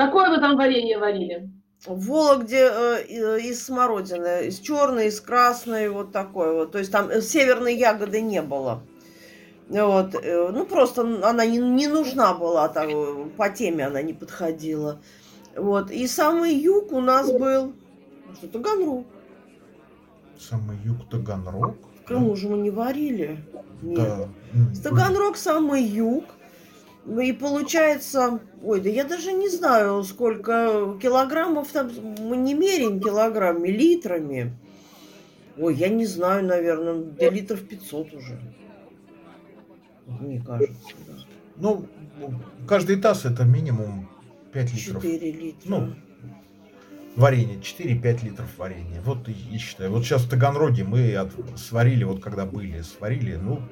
Какое 0.00 0.30
вы 0.30 0.40
там 0.40 0.56
варенье 0.56 0.98
варили? 0.98 1.50
В 1.84 2.06
Вологде 2.06 2.70
э, 2.72 3.40
из 3.40 3.62
смородины, 3.62 4.46
из 4.46 4.58
черной, 4.58 5.08
из 5.08 5.20
красной, 5.20 5.90
вот 5.90 6.10
такой 6.10 6.54
вот. 6.54 6.72
То 6.72 6.78
есть 6.78 6.90
там 6.90 7.10
э, 7.10 7.20
северной 7.20 7.76
ягоды 7.76 8.22
не 8.22 8.40
было. 8.40 8.82
Вот. 9.68 10.14
Э, 10.14 10.48
ну, 10.52 10.64
просто 10.64 11.02
она 11.02 11.44
не, 11.44 11.58
не 11.58 11.86
нужна 11.86 12.32
была, 12.32 12.68
так, 12.68 12.88
по 13.36 13.50
теме 13.50 13.88
она 13.88 14.00
не 14.00 14.14
подходила. 14.14 15.02
Вот. 15.54 15.90
И 15.90 16.06
самый 16.06 16.54
юг 16.54 16.92
у 16.92 17.00
нас 17.02 17.30
был 17.30 17.74
что 18.38 18.48
Таганрог. 18.48 19.06
Самый 20.38 20.78
юг 20.82 20.96
Таганрог? 21.10 21.76
В 22.02 22.06
Крыму 22.06 22.36
же 22.36 22.48
мы 22.48 22.56
не 22.56 22.70
варили. 22.70 23.44
Нет. 23.82 24.28
Да. 24.54 24.82
Таганрог 24.82 25.36
самый 25.36 25.82
юг. 25.82 26.24
И 27.06 27.32
получается, 27.32 28.40
ой, 28.62 28.80
да 28.80 28.90
я 28.90 29.04
даже 29.04 29.32
не 29.32 29.48
знаю, 29.48 30.02
сколько 30.04 30.98
килограммов 31.00 31.68
там, 31.68 31.90
мы 32.20 32.36
не 32.36 32.54
меряем 32.54 33.00
килограммами, 33.00 33.68
литрами. 33.68 34.52
Ой, 35.56 35.74
я 35.74 35.88
не 35.88 36.06
знаю, 36.06 36.44
наверное, 36.44 36.94
до 36.94 37.28
литров 37.30 37.62
500 37.62 38.14
уже. 38.14 38.40
Мне 40.06 40.40
кажется, 40.40 40.94
да. 41.06 41.14
Ну, 41.56 41.86
каждый 42.66 42.96
таз 42.96 43.24
это 43.24 43.44
минимум 43.44 44.08
5 44.52 44.74
литров. 44.74 45.02
4 45.02 45.32
литра. 45.32 45.68
Ну, 45.68 45.94
варенье, 47.16 47.58
4-5 47.58 48.24
литров 48.24 48.58
варенья. 48.58 49.00
Вот 49.02 49.28
и, 49.28 49.32
и 49.32 49.58
считаю. 49.58 49.90
Вот 49.90 50.04
сейчас 50.04 50.22
в 50.22 50.30
Таганроге 50.30 50.84
мы 50.84 51.14
от, 51.14 51.32
сварили, 51.56 52.04
вот 52.04 52.22
когда 52.22 52.46
были, 52.46 52.82
сварили, 52.82 53.36
ну, 53.36 53.62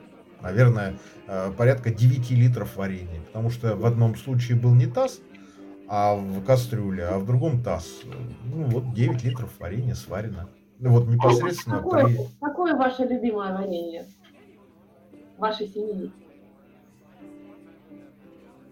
наверное, 0.41 0.95
э, 1.27 1.53
порядка 1.57 1.91
9 1.91 2.31
литров 2.31 2.77
варенья. 2.77 3.21
Потому 3.27 3.51
что 3.51 3.77
в 3.77 3.85
одном 3.85 4.17
случае 4.17 4.59
был 4.59 4.75
не 4.75 4.87
таз, 4.87 5.21
а 5.89 6.15
в 6.15 6.45
кастрюле, 6.45 7.05
а 7.07 7.19
в 7.19 7.27
другом 7.27 7.63
таз. 7.63 7.87
Ну, 8.45 8.65
вот 8.65 8.93
9 8.93 9.25
литров 9.25 9.51
варенья 9.59 9.95
сварено. 9.95 10.49
Ну, 10.79 10.91
вот 10.91 11.09
непосредственно... 11.09 11.79
Какое, 11.79 12.05
при... 12.05 12.19
какое 12.41 12.77
ваше 12.77 13.03
любимое 13.05 13.53
варенье? 13.53 14.07
Вашей 15.39 15.69
семьи? 15.69 16.13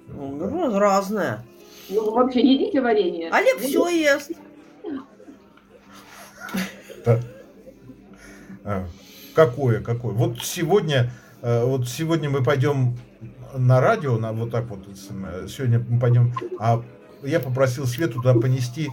Ну, 0.08 0.78
разное. 0.78 1.44
Ну, 1.88 2.12
вообще 2.12 2.40
едите 2.40 2.80
варенье? 2.80 3.30
Олег 3.30 3.58
все 3.58 3.88
ест. 3.88 4.32
А, 8.64 8.84
какое, 9.34 9.80
какое? 9.80 10.12
Вот 10.12 10.40
сегодня 10.40 11.12
вот 11.42 11.88
сегодня 11.88 12.30
мы 12.30 12.42
пойдем 12.42 12.98
на 13.54 13.80
радио, 13.80 14.18
на 14.18 14.32
вот 14.32 14.50
так 14.50 14.66
вот, 14.66 14.86
сегодня 15.48 15.84
мы 15.88 16.00
пойдем, 16.00 16.34
а 16.58 16.82
я 17.22 17.40
попросил 17.40 17.86
Свету 17.86 18.14
туда 18.14 18.34
понести 18.34 18.90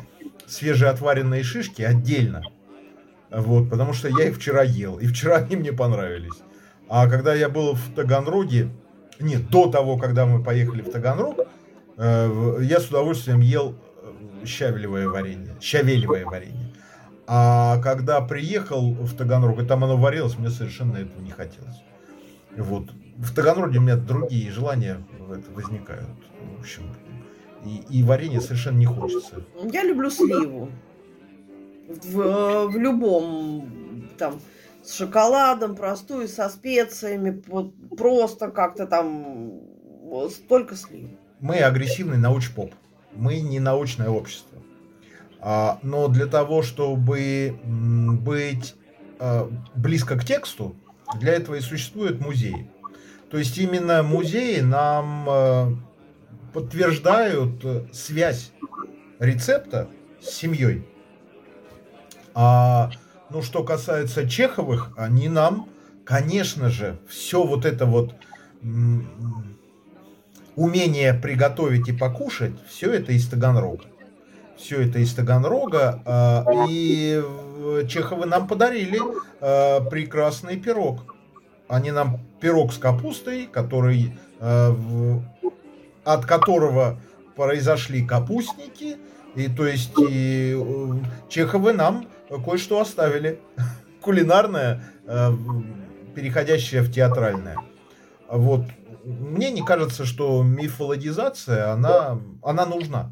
свежие 0.48 0.90
отваренные 0.90 1.44
шишки 1.44 1.82
отдельно, 1.82 2.44
вот, 3.32 3.70
потому 3.70 3.94
что 3.94 4.08
я 4.08 4.30
их 4.30 4.38
вчера 4.38 4.64
ел, 4.64 4.98
и 5.00 5.08
вчера 5.08 5.38
они 5.38 5.56
мне 5.56 5.72
понравились. 5.74 6.42
А 6.90 7.08
когда 7.08 7.34
я 7.34 7.50
был 7.50 7.74
в 7.74 7.94
Таганроге, 7.96 8.70
нет, 9.20 9.50
до 9.50 9.70
того, 9.70 9.98
когда 9.98 10.26
мы 10.26 10.44
поехали 10.44 10.82
в 10.82 10.92
Таганрог, 10.92 11.40
э, 11.98 12.58
я 12.62 12.80
с 12.80 12.88
удовольствием 12.88 13.40
ел 13.40 13.76
э, 14.02 14.46
щавелевое 14.46 15.08
варенье, 15.08 15.56
щавелевое 15.62 16.26
варенье. 16.26 16.74
А 17.26 17.80
когда 17.82 18.20
приехал 18.22 18.92
в 18.92 19.16
Таганрог, 19.16 19.62
и 19.62 19.66
там 19.66 19.84
оно 19.84 19.98
варилось, 19.98 20.38
мне 20.38 20.50
совершенно 20.50 20.98
этого 20.98 21.22
не 21.22 21.32
хотелось. 21.32 21.82
Вот. 22.58 22.92
В 23.18 23.34
Таганроге 23.34 23.80
у 23.80 23.82
меня 23.82 23.96
другие 23.96 24.52
желания 24.52 25.04
возникают. 25.54 26.10
В 26.58 26.60
общем, 26.62 26.84
и, 27.66 27.84
и 27.90 28.04
варенье 28.04 28.42
совершенно 28.42 28.78
не 28.78 28.86
хочется. 28.86 29.44
Я 29.72 29.84
люблю 29.84 30.10
сливу. 30.10 30.70
В, 31.88 32.68
в 32.68 32.78
любом 32.78 34.10
там 34.18 34.40
с 34.84 34.96
шоколадом, 34.96 35.76
простую, 35.76 36.28
со 36.28 36.50
специями, 36.50 37.42
просто 37.96 38.52
как-то 38.52 38.86
там 38.86 39.62
столько 40.30 40.76
слив. 40.76 41.10
Мы 41.40 41.58
агрессивный 41.58 42.18
научпоп. 42.18 42.74
Мы 43.14 43.42
не 43.42 43.60
научное 43.60 44.10
общество. 44.10 44.60
А, 45.40 45.80
но 45.84 46.08
для 46.08 46.26
того, 46.26 46.62
чтобы 46.62 47.60
быть 47.64 48.76
а, 49.20 49.50
близко 49.76 50.18
к 50.18 50.26
тексту, 50.26 50.76
для 51.20 51.34
этого 51.34 51.56
и 51.56 51.62
существуют 51.62 52.20
музеи. 52.20 52.70
То 53.30 53.38
есть 53.38 53.58
именно 53.58 54.04
музеи 54.04 54.60
нам 54.60 55.28
э, 55.30 55.76
подтверждают 56.54 57.64
э, 57.64 57.86
связь 57.92 58.52
рецепта 59.20 59.90
с 60.22 60.30
семьей. 60.30 60.86
А 62.36 62.92
ну 63.30 63.42
что 63.42 63.64
касается 63.64 64.28
Чеховых, 64.30 64.92
они 64.98 65.30
нам, 65.30 65.70
конечно 66.06 66.70
же, 66.70 66.98
все 67.08 67.44
вот 67.44 67.66
это 67.66 67.86
вот 67.86 68.16
умение 70.56 71.14
приготовить 71.14 71.88
и 71.90 71.92
покушать, 71.92 72.54
все 72.68 72.92
это 72.92 73.12
из 73.12 73.28
Таганрога. 73.28 73.86
Все 74.58 74.88
это 74.88 75.00
из 75.00 75.14
Таганрога. 75.14 76.02
А, 76.06 76.46
и 76.70 77.22
Чеховы 77.88 78.26
нам 78.26 78.48
подарили 78.48 79.00
э, 79.40 79.90
прекрасный 79.90 80.58
пирог. 80.58 81.16
Они 81.68 81.92
нам 81.92 82.20
пирог 82.40 82.74
с 82.74 82.78
капустой, 82.78 83.48
который, 83.48 84.18
э, 84.40 84.70
в, 84.70 85.24
от 86.04 86.26
которого 86.26 87.00
произошли 87.36 88.06
капустники. 88.06 88.98
И 89.36 89.48
то 89.48 89.66
есть 89.66 89.94
и, 89.98 90.56
э, 90.56 90.94
Чеховы 91.30 91.74
нам 91.74 92.08
кое-что 92.30 92.80
оставили. 92.80 93.40
Кулинарное, 94.02 94.84
э, 95.06 95.32
переходящее 96.16 96.82
в 96.82 96.92
театральное. 96.92 97.58
Вот. 98.30 98.66
Мне 99.04 99.52
не 99.52 99.66
кажется, 99.66 100.06
что 100.06 100.44
мифологизация, 100.44 101.72
она, 101.72 102.20
она 102.42 102.66
нужна 102.66 103.12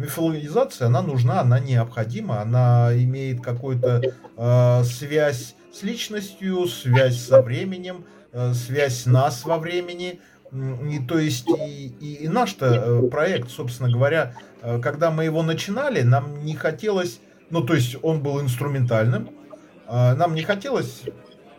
мифологизация, 0.00 0.86
она 0.86 1.02
нужна, 1.02 1.40
она 1.40 1.60
необходима, 1.60 2.40
она 2.40 2.90
имеет 2.94 3.42
какую-то 3.42 4.02
э, 4.36 4.84
связь 4.84 5.54
с 5.72 5.82
личностью, 5.82 6.66
связь 6.66 7.20
со 7.20 7.42
временем, 7.42 8.04
э, 8.32 8.54
связь 8.54 9.06
нас 9.06 9.44
во 9.44 9.58
времени. 9.58 10.20
И, 10.52 10.98
то 11.06 11.18
есть 11.18 11.46
и, 11.48 11.94
и, 12.00 12.24
и 12.24 12.28
наш-то 12.28 12.66
э, 12.66 13.08
проект, 13.08 13.50
собственно 13.50 13.90
говоря, 13.90 14.34
э, 14.62 14.80
когда 14.80 15.10
мы 15.10 15.24
его 15.24 15.42
начинали, 15.42 16.02
нам 16.02 16.44
не 16.44 16.54
хотелось, 16.54 17.20
ну 17.50 17.62
то 17.62 17.74
есть 17.74 17.96
он 18.02 18.22
был 18.22 18.40
инструментальным, 18.40 19.28
э, 19.86 20.14
нам 20.14 20.34
не 20.34 20.42
хотелось 20.42 21.02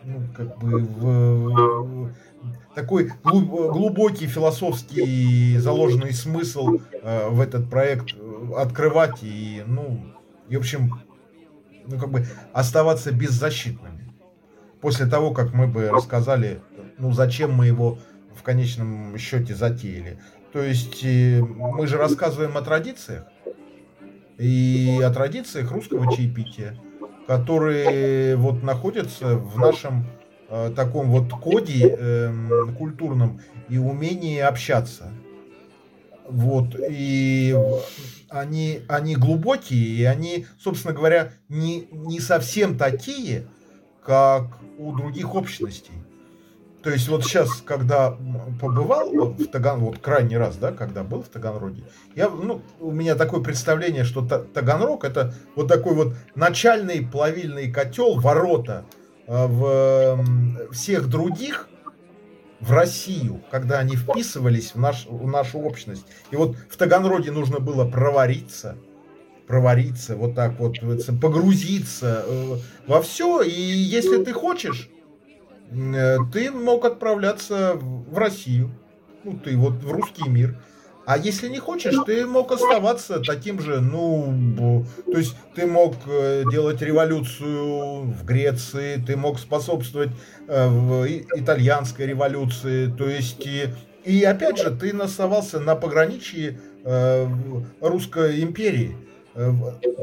ну, 0.04 0.24
как 0.36 0.58
бы 0.58 0.80
в, 0.80 2.12
такой 2.76 3.12
глубокий 3.24 4.28
философский 4.28 5.58
заложенный 5.58 6.14
смысл 6.14 6.80
э, 6.92 7.30
в 7.30 7.40
этот 7.42 7.70
проект 7.70 8.14
открывать 8.56 9.24
и, 9.24 9.64
ну, 9.66 10.14
и, 10.50 10.56
в 10.56 10.60
общем, 10.60 11.02
ну, 11.86 11.98
как 11.98 12.10
бы 12.10 12.26
оставаться 12.54 13.12
беззащитными. 13.12 14.14
После 14.82 15.06
того, 15.06 15.32
как 15.32 15.54
мы 15.54 15.68
бы 15.68 15.90
рассказали, 15.90 16.62
ну, 16.98 17.12
зачем 17.12 17.54
мы 17.54 17.68
его 17.68 18.00
в 18.36 18.44
конечном 18.44 19.18
счете 19.18 19.54
затеяли. 19.54 20.20
То 20.54 20.62
есть 20.62 21.04
э, 21.04 21.42
мы 21.42 21.86
же 21.88 21.98
рассказываем 21.98 22.58
о 22.58 22.62
традициях, 22.62 23.26
и 24.38 25.00
о 25.04 25.12
традициях 25.12 25.72
русского 25.72 26.12
чаепития, 26.16 26.78
которые 27.28 28.36
вот 28.36 28.64
находятся 28.64 29.38
в 29.38 29.60
нашем 29.60 30.08
Э, 30.54 30.70
таком 30.76 31.10
вот 31.12 31.32
коде 31.32 31.96
э, 31.98 32.30
культурном 32.78 33.40
и 33.70 33.78
умении 33.78 34.38
общаться. 34.38 35.14
Вот, 36.32 36.76
и 36.90 37.56
они, 38.30 38.82
они 38.88 39.16
глубокие, 39.16 39.86
и 39.86 40.04
они, 40.04 40.46
собственно 40.60 40.94
говоря, 40.94 41.34
не, 41.50 41.88
не 41.92 42.20
совсем 42.20 42.78
такие, 42.78 43.46
как 44.06 44.58
у 44.78 44.96
других 44.96 45.36
общностей. 45.36 45.94
То 46.82 46.90
есть 46.90 47.08
вот 47.10 47.24
сейчас, 47.24 47.62
когда 47.62 48.18
побывал 48.60 49.12
в 49.12 49.46
Таган, 49.46 49.82
вот 49.82 50.00
крайний 50.00 50.38
раз, 50.38 50.56
да, 50.58 50.72
когда 50.72 51.04
был 51.04 51.22
в 51.22 51.28
Таганроге, 51.28 51.84
я, 52.16 52.28
ну, 52.30 52.62
у 52.80 52.92
меня 52.92 53.14
такое 53.16 53.42
представление, 53.42 54.04
что 54.04 54.26
Таганрог 54.26 55.04
это 55.04 55.36
вот 55.56 55.68
такой 55.68 55.94
вот 55.94 56.16
начальный 56.34 57.06
плавильный 57.06 57.72
котел, 57.72 58.20
ворота– 58.20 58.86
Э, 59.32 59.48
в 59.48 60.74
всех 60.74 61.08
других 61.08 61.70
в 62.62 62.72
Россию, 62.72 63.42
когда 63.50 63.80
они 63.80 63.96
вписывались 63.96 64.74
в, 64.74 64.80
наш, 64.80 65.06
в 65.08 65.28
нашу 65.28 65.60
общность. 65.60 66.06
И 66.30 66.36
вот 66.36 66.56
в 66.70 66.78
Таганроге 66.78 67.32
нужно 67.32 67.60
было 67.60 67.90
провариться, 67.90 68.78
провариться, 69.48 70.16
вот 70.16 70.36
так 70.36 70.60
вот, 70.60 70.78
погрузиться 71.20 72.24
э, 72.26 72.58
во 72.88 73.02
все. 73.02 73.42
И 73.42 73.52
если 73.52 74.24
ты 74.24 74.32
хочешь, 74.32 74.90
э, 75.72 76.18
ты 76.32 76.52
мог 76.52 76.86
отправляться 76.86 77.74
в 77.76 78.18
Россию, 78.18 78.72
ну, 79.24 79.40
ты 79.40 79.58
вот 79.58 79.84
в 79.84 79.92
русский 79.92 80.30
мир. 80.30 80.58
А 81.12 81.18
если 81.18 81.50
не 81.50 81.60
хочешь, 81.60 81.94
ты 82.06 82.26
мог 82.26 82.54
оставаться 82.54 83.20
таким 83.20 83.60
же, 83.60 83.82
ну, 83.82 84.86
то 85.06 85.18
есть 85.18 85.36
ты 85.54 85.66
мог 85.66 85.96
э, 86.08 86.44
делать 86.50 86.82
революцию 86.82 88.04
в 88.04 88.24
Греции, 88.24 88.96
ты 89.06 89.18
мог 89.18 89.38
способствовать 89.38 90.12
э, 90.48 90.70
в 90.70 91.06
итальянской 91.36 92.06
революции, 92.06 92.90
то 92.98 93.10
есть 93.10 93.46
и, 93.46 93.66
и 94.06 94.24
опять 94.24 94.58
же 94.58 94.72
ты 94.72 94.92
оставался 94.92 95.60
на 95.60 95.76
пограничье 95.76 96.62
э, 96.86 97.28
русской 97.82 98.42
империи. 98.42 98.96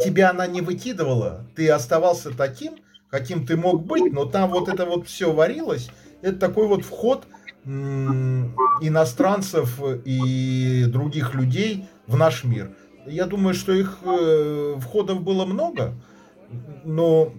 Тебя 0.05 0.29
она 0.29 0.47
не 0.47 0.61
выкидывала, 0.61 1.47
ты 1.57 1.71
оставался 1.71 2.37
таким, 2.37 2.75
каким 3.09 3.47
ты 3.47 3.57
мог 3.57 3.87
быть, 3.87 4.13
но 4.13 4.27
там 4.27 4.51
вот 4.51 4.69
это 4.69 4.85
вот 4.85 5.07
все 5.07 5.33
варилось, 5.33 5.89
это 6.21 6.39
такой 6.39 6.67
вот 6.67 6.85
вход– 6.85 7.25
иностранцев 7.65 9.81
и 10.05 10.85
других 10.89 11.35
людей 11.35 11.87
в 12.07 12.17
наш 12.17 12.45
мир. 12.45 12.71
Я 13.07 13.27
думаю, 13.27 13.55
что 13.55 13.73
их 13.73 13.99
э, 14.03 14.77
входов 14.81 15.23
было 15.23 15.45
много, 15.45 15.95
но 16.85 17.33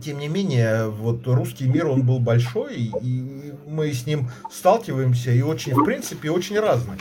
тем 0.00 0.18
не 0.18 0.28
менее, 0.28 0.88
вот 0.88 1.26
русский 1.26 1.66
мир, 1.66 1.86
он 1.86 2.02
был 2.02 2.18
большой, 2.18 2.92
и 3.02 3.52
мы 3.66 3.92
с 3.92 4.06
ним 4.06 4.30
сталкиваемся, 4.50 5.32
и 5.32 5.42
очень, 5.42 5.74
в 5.74 5.84
принципе, 5.84 6.30
очень 6.30 6.58
разный 6.58 6.96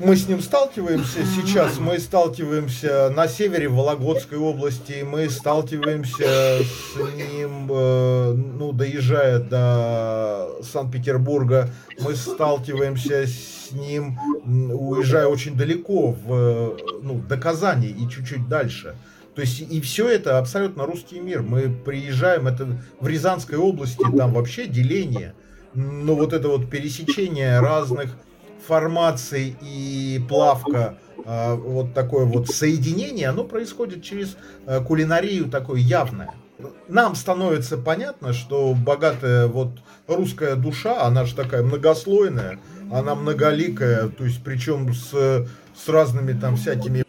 мы 0.00 0.16
с 0.16 0.26
ним 0.26 0.40
сталкиваемся 0.40 1.20
сейчас, 1.26 1.78
мы 1.78 1.98
сталкиваемся 1.98 3.10
на 3.14 3.28
севере 3.28 3.68
Вологодской 3.68 4.38
области, 4.38 5.02
мы 5.02 5.28
сталкиваемся 5.28 6.62
с 6.64 6.96
ним, 7.14 7.70
э, 7.70 8.32
ну, 8.32 8.72
доезжая 8.72 9.40
до 9.40 10.58
Санкт-Петербурга, 10.62 11.68
мы 12.00 12.16
сталкиваемся 12.16 13.26
с 13.26 13.72
ним, 13.72 14.18
уезжая 14.72 15.26
очень 15.26 15.54
далеко, 15.54 16.12
в, 16.12 16.78
ну, 17.02 17.20
до 17.28 17.36
Казани 17.36 17.88
и 17.88 18.08
чуть-чуть 18.08 18.48
дальше. 18.48 18.94
То 19.34 19.42
есть 19.42 19.60
и 19.60 19.80
все 19.82 20.08
это 20.08 20.38
абсолютно 20.38 20.86
русский 20.86 21.20
мир. 21.20 21.42
Мы 21.42 21.68
приезжаем, 21.68 22.48
это 22.48 22.66
в 23.00 23.06
Рязанской 23.06 23.58
области, 23.58 24.02
там 24.16 24.32
вообще 24.32 24.66
деление, 24.66 25.34
но 25.74 26.14
вот 26.14 26.32
это 26.32 26.48
вот 26.48 26.70
пересечение 26.70 27.60
разных 27.60 28.16
формации 28.66 29.56
и 29.60 30.22
плавка, 30.28 30.98
а, 31.24 31.54
вот 31.54 31.94
такое 31.94 32.24
вот 32.24 32.48
соединение, 32.48 33.28
оно 33.28 33.44
происходит 33.44 34.02
через 34.02 34.36
а, 34.66 34.80
кулинарию 34.80 35.48
такое 35.48 35.80
явное. 35.80 36.34
Нам 36.88 37.14
становится 37.14 37.78
понятно, 37.78 38.32
что 38.32 38.74
богатая 38.74 39.46
вот 39.46 39.70
русская 40.06 40.56
душа, 40.56 41.02
она 41.04 41.24
же 41.24 41.34
такая 41.34 41.62
многослойная, 41.62 42.58
она 42.92 43.14
многоликая, 43.14 44.08
то 44.08 44.24
есть 44.24 44.42
причем 44.44 44.92
с, 44.92 45.46
с 45.74 45.88
разными 45.88 46.38
там 46.38 46.56
всякими 46.56 47.04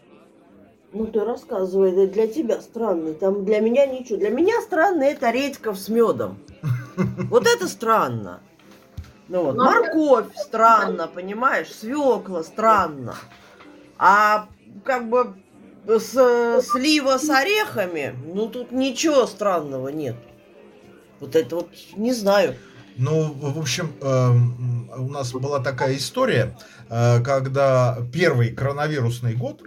ну 0.93 1.05
ты 1.07 1.23
рассказывай, 1.23 1.91
это 1.91 2.13
для 2.13 2.27
тебя 2.27 2.59
странный, 2.59 3.13
там 3.13 3.45
для 3.45 3.61
меня 3.61 3.85
ничего. 3.85 4.17
Для 4.17 4.29
меня 4.29 4.61
странно 4.61 5.03
это 5.03 5.31
редьков 5.31 5.79
с 5.79 5.87
медом. 5.87 6.37
Вот 7.29 7.47
это 7.47 7.69
странно. 7.69 8.41
Ну 9.31 9.43
вот, 9.43 9.55
морковь 9.55 10.35
странно, 10.35 11.07
понимаешь, 11.07 11.71
свекла 11.71 12.43
странно. 12.43 13.15
А 13.97 14.49
как 14.83 15.09
бы 15.09 15.35
с, 15.87 16.61
слива 16.61 17.17
с 17.17 17.29
орехами, 17.29 18.13
ну 18.25 18.49
тут 18.49 18.73
ничего 18.73 19.25
странного 19.25 19.87
нет. 19.87 20.17
Вот 21.21 21.37
это 21.37 21.55
вот 21.55 21.69
не 21.95 22.11
знаю. 22.11 22.55
Ну, 22.97 23.31
в 23.31 23.57
общем, 23.57 23.93
э, 24.01 24.97
у 24.97 25.07
нас 25.07 25.31
была 25.31 25.61
такая 25.61 25.95
история, 25.95 26.53
э, 26.89 27.23
когда 27.23 27.99
первый 28.11 28.49
коронавирусный 28.49 29.35
год, 29.35 29.61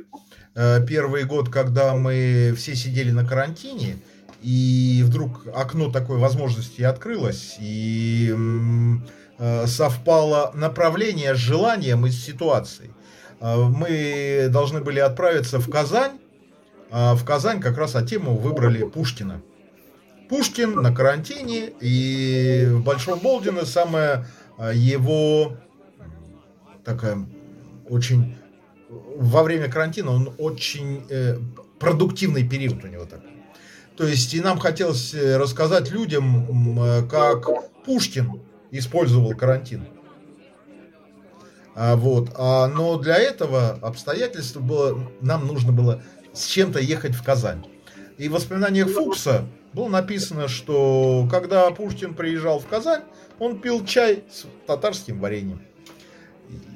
э, 0.54 0.84
первый 0.86 1.24
год, 1.24 1.48
когда 1.48 1.94
мы 1.94 2.52
все 2.54 2.74
сидели 2.74 3.12
на 3.12 3.26
карантине, 3.26 3.96
и 4.42 5.02
вдруг 5.06 5.46
окно 5.54 5.90
такой 5.90 6.18
возможности 6.18 6.82
открылось, 6.82 7.56
и 7.58 8.30
Э, 8.34 9.23
совпало 9.38 10.52
направление 10.54 11.34
с 11.34 11.38
желанием 11.38 12.06
и 12.06 12.10
с 12.10 12.24
ситуацией. 12.24 12.90
Э, 13.44 13.56
мы 13.56 14.48
должны 14.50 14.80
были 14.80 14.98
отправиться 14.98 15.58
в 15.58 15.70
Казань. 15.70 16.18
А 16.90 17.14
в 17.14 17.24
Казань 17.24 17.60
как 17.60 17.76
раз 17.76 17.94
а 17.94 18.02
тему 18.02 18.36
выбрали 18.36 18.84
Пушкина. 18.84 19.42
Пушкин 20.28 20.76
на 20.80 20.94
карантине, 20.94 21.70
и 21.80 22.66
в 22.70 22.82
Большом 22.82 23.18
Болдино 23.18 23.66
самая 23.66 24.26
э, 24.58 24.72
его 24.74 25.56
такая 26.84 27.26
очень 27.88 28.36
во 28.88 29.42
время 29.42 29.70
карантина 29.70 30.12
он 30.12 30.34
очень 30.38 31.04
э, 31.10 31.38
продуктивный 31.78 32.48
период 32.48 32.82
у 32.84 32.86
него 32.86 33.04
такой. 33.04 33.30
То 33.96 34.06
есть 34.06 34.32
и 34.34 34.40
нам 34.40 34.58
хотелось 34.58 35.14
рассказать 35.14 35.90
людям, 35.90 37.06
как 37.08 37.46
Пушкин 37.84 38.40
использовал 38.70 39.34
карантин. 39.34 39.86
А, 41.74 41.96
вот. 41.96 42.30
А, 42.36 42.68
но 42.68 42.98
для 42.98 43.16
этого 43.16 43.78
обстоятельства 43.82 44.60
было, 44.60 45.10
нам 45.20 45.46
нужно 45.46 45.72
было 45.72 46.02
с 46.32 46.46
чем-то 46.46 46.78
ехать 46.80 47.14
в 47.14 47.22
Казань. 47.22 47.64
И 48.16 48.28
в 48.28 48.32
воспоминаниях 48.32 48.90
Фукса 48.90 49.44
было 49.72 49.88
написано, 49.88 50.48
что 50.48 51.28
когда 51.30 51.70
Пушкин 51.70 52.14
приезжал 52.14 52.60
в 52.60 52.66
Казань, 52.66 53.02
он 53.38 53.60
пил 53.60 53.84
чай 53.84 54.24
с 54.30 54.46
татарским 54.66 55.18
вареньем. 55.18 55.62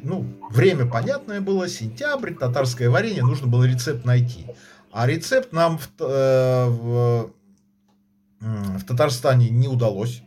Ну, 0.02 0.26
время 0.50 0.86
понятное 0.86 1.40
было, 1.40 1.68
сентябрь, 1.68 2.34
татарское 2.34 2.90
варенье, 2.90 3.22
нужно 3.22 3.46
было 3.46 3.64
рецепт 3.64 4.04
найти. 4.04 4.46
А 4.90 5.06
рецепт 5.06 5.52
нам 5.52 5.78
в, 5.78 5.88
э, 6.00 6.66
в, 6.66 7.30
в 8.40 8.84
Татарстане 8.84 9.50
не 9.50 9.68
удалось 9.68 10.22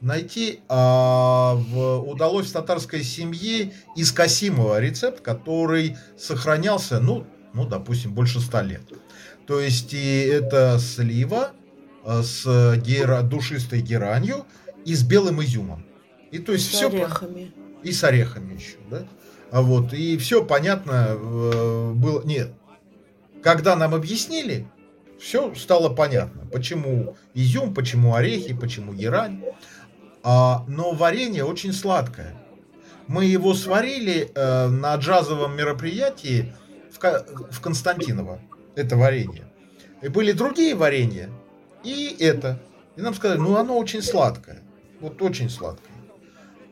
найти 0.00 0.60
а, 0.68 1.54
в, 1.54 1.98
удалось 2.08 2.48
в 2.48 2.52
татарской 2.52 3.02
семье 3.02 3.72
из 3.96 4.12
Касимова 4.12 4.80
рецепт, 4.80 5.20
который 5.20 5.96
сохранялся, 6.16 7.00
ну, 7.00 7.26
ну, 7.52 7.66
допустим, 7.66 8.12
больше 8.12 8.40
ста 8.40 8.62
лет. 8.62 8.82
То 9.46 9.60
есть 9.60 9.92
и 9.92 10.20
это 10.20 10.78
слива 10.78 11.52
а, 12.04 12.22
с 12.22 12.76
гера, 12.76 13.22
душистой 13.22 13.80
геранью 13.80 14.46
и 14.84 14.94
с 14.94 15.02
белым 15.02 15.42
изюмом. 15.42 15.84
И 16.30 16.38
то 16.38 16.52
есть 16.52 16.66
с 16.66 16.68
все 16.68 16.88
орехами. 16.88 17.52
И 17.82 17.92
с 17.92 18.04
орехами 18.04 18.54
еще, 18.54 18.76
да? 18.90 19.06
А 19.50 19.62
вот, 19.62 19.92
и 19.92 20.16
все 20.16 20.44
понятно 20.44 21.08
э, 21.10 21.92
было. 21.94 22.22
Нет. 22.24 22.52
Когда 23.42 23.74
нам 23.74 23.94
объяснили, 23.94 24.68
все 25.18 25.54
стало 25.54 25.88
понятно. 25.88 26.46
Почему 26.46 27.16
изюм, 27.34 27.74
почему 27.74 28.14
орехи, 28.14 28.54
почему 28.54 28.92
герань. 28.94 29.42
А, 30.22 30.64
но 30.68 30.92
варенье 30.92 31.44
очень 31.44 31.72
сладкое. 31.72 32.34
Мы 33.06 33.24
его 33.24 33.54
сварили 33.54 34.30
э, 34.34 34.68
на 34.68 34.94
джазовом 34.96 35.56
мероприятии 35.56 36.54
в, 36.92 37.52
в 37.52 37.60
Константиново. 37.60 38.40
Это 38.76 38.96
варенье. 38.96 39.50
И 40.02 40.08
были 40.08 40.32
другие 40.32 40.74
варенья. 40.74 41.30
И 41.82 42.16
это. 42.20 42.60
И 42.96 43.00
нам 43.00 43.14
сказали, 43.14 43.38
ну 43.38 43.56
оно 43.56 43.76
очень 43.78 44.02
сладкое. 44.02 44.62
Вот 45.00 45.20
очень 45.22 45.50
сладкое. 45.50 45.96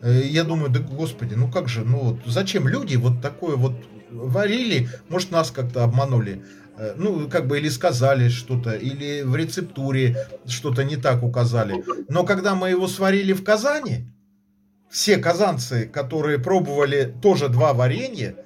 Э, 0.03 0.21
я 0.23 0.45
думаю, 0.45 0.71
да 0.71 0.81
господи, 0.81 1.35
ну 1.35 1.51
как 1.51 1.69
же, 1.69 1.85
ну 1.85 1.99
вот 1.99 2.21
зачем 2.27 2.69
люди 2.69 2.97
вот 2.97 3.21
такое 3.21 3.57
вот 3.57 3.73
варили, 4.11 4.89
может 5.09 5.31
нас 5.31 5.51
как-то 5.51 5.85
обманули. 5.85 6.45
Э, 6.79 6.95
ну, 6.97 7.29
как 7.29 7.47
бы 7.47 7.59
или 7.59 7.69
сказали 7.69 8.29
что-то, 8.29 8.75
или 8.75 9.23
в 9.23 9.35
рецептуре 9.35 10.29
что-то 10.47 10.85
не 10.85 10.97
так 10.97 11.23
указали. 11.23 11.85
Но 12.09 12.25
когда 12.25 12.55
мы 12.55 12.71
его 12.71 12.87
сварили 12.87 13.33
в 13.33 13.43
Казани, 13.43 14.07
все 14.89 15.19
казанцы, 15.19 15.87
которые 15.87 16.39
пробовали 16.39 17.13
тоже 17.21 17.49
два 17.49 17.75
варенья, 17.75 18.37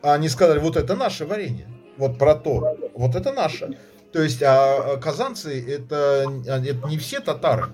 они 0.00 0.28
сказали, 0.28 0.58
вот 0.60 0.76
это 0.76 0.94
наше 0.94 1.26
варенье, 1.26 1.66
вот 1.96 2.18
про 2.18 2.34
то, 2.36 2.78
вот 2.94 3.16
это 3.16 3.32
наше. 3.32 3.76
То 4.12 4.22
есть, 4.22 4.42
а, 4.42 4.94
а 4.94 4.96
казанцы 4.96 5.62
это, 5.68 6.24
это 6.46 6.88
не 6.88 6.96
все 6.96 7.20
татары. 7.20 7.66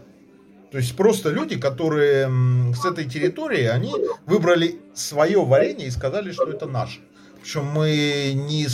То 0.73 0.79
есть 0.79 0.97
просто 0.97 1.29
люди, 1.29 1.61
которые 1.61 2.29
с 2.75 2.85
этой 2.87 3.05
территории, 3.05 3.67
они 3.67 3.95
выбрали 4.25 4.81
свое 4.95 5.45
варенье 5.45 5.87
и 5.87 5.91
сказали, 5.91 6.33
что 6.33 6.49
это 6.49 6.67
наше. 6.67 7.01
Причем 7.43 7.67
мы 7.67 8.33
не, 8.35 8.69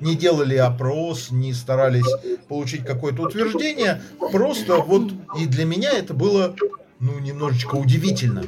не 0.00 0.14
делали 0.14 0.56
опрос, 0.56 1.30
не 1.30 1.54
старались 1.54 2.06
получить 2.48 2.84
какое-то 2.84 3.22
утверждение. 3.22 4.02
Просто 4.30 4.76
вот 4.76 5.12
и 5.38 5.46
для 5.46 5.64
меня 5.64 5.90
это 5.92 6.12
было 6.12 6.54
ну, 6.98 7.18
немножечко 7.18 7.76
удивительно. 7.76 8.44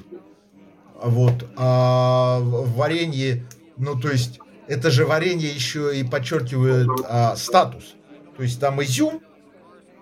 Вот. 1.03 1.49
А 1.57 2.39
варенье, 2.41 3.47
ну 3.79 3.99
то 3.99 4.11
есть 4.11 4.39
это 4.69 4.91
же 4.91 5.07
варенье 5.07 5.49
еще 5.49 5.99
и 5.99 6.05
подчеркивает 6.05 6.89
а, 7.09 7.35
статус. 7.37 7.95
То 8.37 8.43
есть 8.43 8.61
там 8.61 8.83
изюм, 8.83 9.23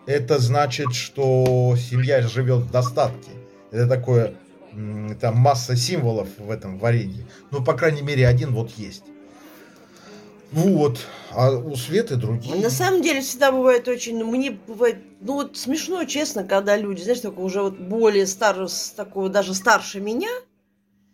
это 0.06 0.40
значит, 0.40 0.94
что 0.94 1.76
семья 1.78 2.22
живет 2.22 2.64
в 2.64 2.70
достатке. 2.72 3.30
Это 3.70 3.86
такое 3.86 4.34
там 5.20 5.36
масса 5.36 5.76
символов 5.76 6.28
в 6.38 6.50
этом 6.50 6.78
варенье. 6.78 7.26
Ну, 7.50 7.62
по 7.62 7.74
крайней 7.74 8.02
мере, 8.02 8.26
один 8.26 8.52
вот 8.52 8.70
есть. 8.76 9.04
Вот. 10.52 10.98
А 11.32 11.52
у 11.52 11.76
Светы 11.76 12.16
другие. 12.16 12.56
На 12.56 12.70
самом 12.70 13.02
деле 13.02 13.20
всегда 13.20 13.52
бывает 13.52 13.86
очень, 13.86 14.24
мне 14.24 14.50
бывает, 14.50 14.96
ну 15.20 15.34
вот 15.34 15.56
смешно, 15.56 16.04
честно, 16.04 16.44
когда 16.44 16.76
люди, 16.76 17.02
знаешь, 17.02 17.20
такого 17.20 17.44
уже 17.44 17.62
вот 17.62 17.78
более 17.78 18.26
старого, 18.26 18.68
такого 18.96 19.28
даже 19.28 19.54
старше 19.54 20.00
меня, 20.00 20.30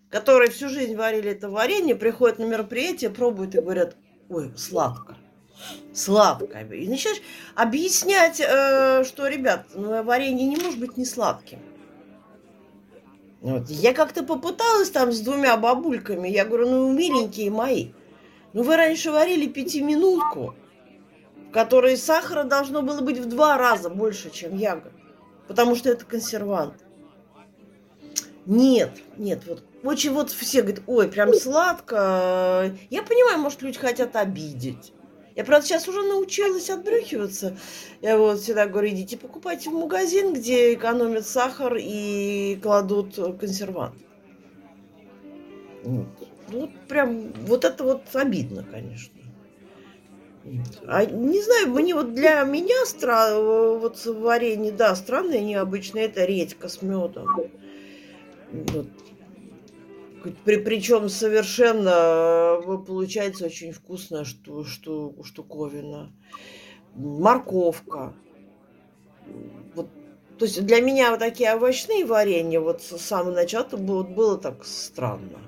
которые 0.08 0.50
всю 0.50 0.70
жизнь 0.70 0.96
варили 0.96 1.30
это 1.30 1.50
варенье, 1.50 1.94
приходят 1.94 2.38
на 2.38 2.44
мероприятие, 2.44 3.10
пробуют 3.10 3.54
и 3.54 3.60
говорят, 3.60 3.96
ой, 4.30 4.52
сладко. 4.56 5.16
Сладко. 5.92 6.60
И 6.60 6.88
начинаешь 6.88 7.20
объяснять, 7.54 8.40
э, 8.40 9.04
что, 9.04 9.26
ребят, 9.26 9.66
ну, 9.74 10.02
варенье 10.02 10.46
не 10.46 10.56
может 10.56 10.78
быть 10.78 10.96
не 10.96 11.04
сладким. 11.04 11.58
Вот. 13.40 13.68
Я 13.68 13.92
как-то 13.92 14.22
попыталась 14.22 14.90
там 14.90 15.12
с 15.12 15.20
двумя 15.20 15.56
бабульками. 15.56 16.28
Я 16.28 16.44
говорю, 16.44 16.68
ну, 16.68 16.92
миленькие 16.92 17.50
мои, 17.50 17.90
ну 18.56 18.62
вы 18.62 18.76
раньше 18.76 19.10
варили 19.10 19.46
пятиминутку, 19.48 20.54
в 21.46 21.52
которой 21.52 21.98
сахара 21.98 22.42
должно 22.42 22.80
было 22.80 23.02
быть 23.02 23.18
в 23.18 23.28
два 23.28 23.58
раза 23.58 23.90
больше, 23.90 24.30
чем 24.30 24.56
ягод. 24.56 24.92
Потому 25.46 25.74
что 25.74 25.90
это 25.90 26.06
консервант. 26.06 26.82
Нет, 28.46 28.92
нет, 29.18 29.42
вот 29.46 29.62
очень 29.82 30.12
вот 30.12 30.30
все 30.30 30.62
говорят, 30.62 30.80
ой, 30.86 31.06
прям 31.08 31.34
сладко. 31.34 32.74
Я 32.88 33.02
понимаю, 33.02 33.40
может, 33.40 33.60
люди 33.60 33.78
хотят 33.78 34.16
обидеть. 34.16 34.94
Я, 35.34 35.44
правда, 35.44 35.66
сейчас 35.66 35.86
уже 35.86 36.00
научилась 36.00 36.70
отбрюхиваться. 36.70 37.58
Я 38.00 38.16
вот 38.16 38.40
всегда 38.40 38.66
говорю, 38.66 38.88
идите 38.88 39.18
покупайте 39.18 39.68
в 39.68 39.74
магазин, 39.74 40.32
где 40.32 40.72
экономят 40.72 41.26
сахар 41.26 41.76
и 41.78 42.58
кладут 42.62 43.16
консервант. 43.38 43.96
Вот. 45.84 46.06
Ну, 46.48 46.60
вот 46.60 46.70
прям, 46.88 47.32
вот 47.44 47.64
это 47.64 47.84
вот 47.84 48.02
обидно, 48.14 48.64
конечно. 48.64 49.12
А 50.86 51.04
не 51.04 51.42
знаю, 51.42 51.70
мне 51.70 51.94
вот 51.94 52.14
для 52.14 52.44
меня 52.44 52.86
стра... 52.86 53.36
вот 53.38 54.04
варенье, 54.06 54.70
да, 54.70 54.94
странное, 54.94 55.40
необычное, 55.40 56.04
это 56.04 56.24
редька 56.24 56.68
с 56.68 56.82
медом. 56.82 57.26
Вот. 58.52 58.86
При, 60.44 60.56
причем 60.56 61.08
совершенно 61.08 62.58
э, 62.60 62.78
получается 62.86 63.46
очень 63.46 63.72
вкусная 63.72 64.24
шту, 64.24 64.64
шту, 64.64 65.14
штуковина. 65.22 66.12
Морковка. 66.94 68.14
Вот, 69.74 69.88
то 70.38 70.44
есть 70.44 70.64
для 70.64 70.80
меня 70.80 71.10
вот 71.10 71.20
такие 71.20 71.54
овощные 71.54 72.04
варенья 72.04 72.60
вот 72.60 72.82
с 72.82 72.98
самого 72.98 73.34
начала 73.34 73.64
было, 73.76 74.02
было 74.02 74.38
так 74.38 74.64
странно. 74.64 75.38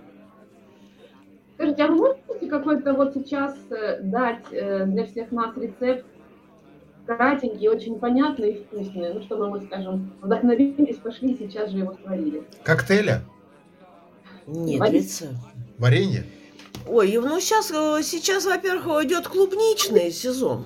Скажите, 1.58 1.82
а 1.82 1.88
вы 1.88 1.96
можете 1.96 2.46
какой-то 2.48 2.94
вот 2.94 3.14
сейчас 3.14 3.56
э, 3.70 4.00
дать 4.00 4.44
э, 4.52 4.86
для 4.86 5.04
всех 5.06 5.32
нас 5.32 5.56
рецепт 5.56 6.06
кратенький, 7.04 7.66
очень 7.68 7.98
понятный 7.98 8.52
и 8.52 8.62
вкусный, 8.62 9.12
ну, 9.12 9.22
чтобы 9.22 9.50
мы, 9.50 9.62
скажем, 9.62 10.12
вдохновились, 10.22 10.98
пошли, 10.98 11.36
сейчас 11.36 11.70
же 11.70 11.78
его 11.78 11.96
сварили. 12.00 12.44
Коктейля? 12.62 13.22
Нет, 14.46 14.78
Варенье? 14.78 15.00
рецепт. 15.00 15.34
Варенье? 15.78 16.24
Ой, 16.86 17.18
ну 17.20 17.40
сейчас, 17.40 17.66
сейчас, 18.06 18.44
во-первых, 18.44 19.04
идет 19.04 19.26
клубничный 19.26 20.12
сезон. 20.12 20.64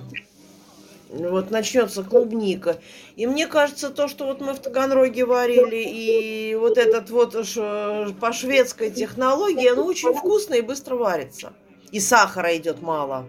Вот 1.13 1.51
начнется 1.51 2.03
клубника. 2.03 2.77
И 3.15 3.27
мне 3.27 3.45
кажется, 3.45 3.91
то, 3.91 4.07
что 4.07 4.25
вот 4.25 4.41
мы 4.41 4.53
в 4.53 4.59
Таганроге 4.59 5.25
варили, 5.25 5.83
и 5.87 6.55
вот 6.55 6.79
этот 6.79 7.11
вот 7.11 7.45
ш- 7.45 8.07
по 8.19 8.33
шведской 8.33 8.89
технологии, 8.89 9.71
оно 9.71 9.85
очень 9.85 10.11
вкусно 10.13 10.55
и 10.55 10.61
быстро 10.61 10.95
варится. 10.95 11.53
И 11.91 11.99
сахара 11.99 12.57
идет 12.57 12.81
мало. 12.81 13.27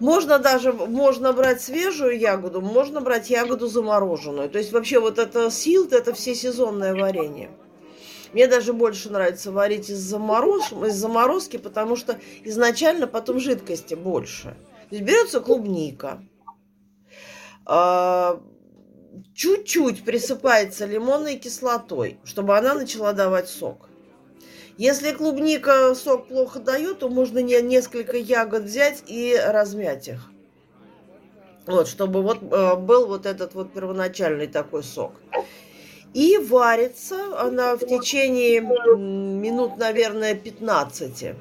Можно 0.00 0.40
даже, 0.40 0.72
можно 0.72 1.32
брать 1.32 1.60
свежую 1.62 2.18
ягоду, 2.18 2.60
можно 2.60 3.00
брать 3.00 3.30
ягоду 3.30 3.68
замороженную. 3.68 4.50
То 4.50 4.58
есть 4.58 4.72
вообще 4.72 4.98
вот 4.98 5.18
это 5.18 5.52
силт, 5.52 5.92
это 5.92 6.12
все 6.14 6.34
сезонное 6.34 6.94
варенье. 6.96 7.50
Мне 8.32 8.48
даже 8.48 8.72
больше 8.72 9.10
нравится 9.10 9.52
варить 9.52 9.88
из, 9.88 9.98
замороз... 9.98 10.72
из 10.72 10.94
заморозки, 10.94 11.58
потому 11.58 11.94
что 11.94 12.18
изначально 12.42 13.06
потом 13.06 13.38
жидкости 13.38 13.94
больше. 13.94 14.56
То 14.88 14.96
есть 14.96 15.04
берется 15.04 15.40
клубника, 15.40 16.20
чуть-чуть 19.34 20.04
присыпается 20.04 20.86
лимонной 20.86 21.36
кислотой, 21.36 22.18
чтобы 22.24 22.56
она 22.56 22.74
начала 22.74 23.12
давать 23.12 23.48
сок. 23.48 23.88
Если 24.76 25.12
клубника 25.12 25.94
сок 25.94 26.28
плохо 26.28 26.58
дает, 26.58 27.00
то 27.00 27.08
можно 27.08 27.38
не- 27.38 27.60
несколько 27.60 28.16
ягод 28.16 28.64
взять 28.64 29.04
и 29.06 29.38
размять 29.38 30.08
их. 30.08 30.30
Вот, 31.66 31.86
чтобы 31.86 32.22
вот 32.22 32.38
э, 32.42 32.76
был 32.76 33.06
вот 33.06 33.26
этот 33.26 33.54
вот 33.54 33.72
первоначальный 33.72 34.46
такой 34.46 34.82
сок. 34.82 35.12
И 36.14 36.38
варится 36.38 37.40
она 37.40 37.76
в 37.76 37.80
течение 37.80 38.60
минут, 38.60 39.76
наверное, 39.76 40.34
15. 40.34 41.34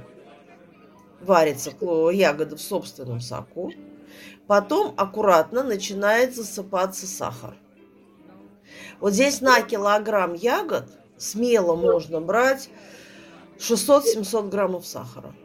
Варится 1.21 1.71
ягода 2.11 2.55
в 2.55 2.61
собственном 2.61 3.19
соку. 3.19 3.71
Потом 4.49 4.95
аккуратно 4.97 5.61
начинает 5.61 6.35
засыпаться 6.35 7.05
сахар. 7.05 7.53
Вот 8.99 9.13
здесь 9.13 9.41
на 9.41 9.61
килограмм 9.61 10.33
ягод 10.33 10.85
смело 11.19 11.75
можно 11.75 12.19
брать 12.19 12.71
600-700 13.59 14.49
граммов 14.49 14.87
сахара. 14.87 15.35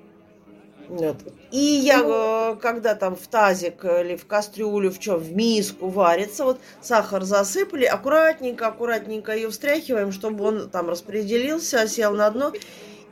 Вот. 0.89 1.19
И 1.51 1.59
я, 1.59 2.01
э, 2.03 2.57
когда 2.63 2.95
там 2.95 3.15
в 3.15 3.27
тазик 3.27 3.85
или 3.85 4.17
в 4.17 4.27
кастрюлю, 4.27 4.91
в 4.91 4.99
чем, 4.99 5.19
в 5.19 5.37
миску 5.37 5.89
варится, 5.89 6.45
вот 6.45 6.59
сахар 6.81 7.25
засыпали, 7.25 7.85
аккуратненько, 7.85 8.69
аккуратненько 8.69 9.37
ее 9.37 9.51
встряхиваем, 9.51 10.13
чтобы 10.13 10.45
он 10.45 10.71
там 10.71 10.89
распределился, 10.89 11.87
сел 11.89 12.15
на 12.15 12.31
дно. 12.31 12.55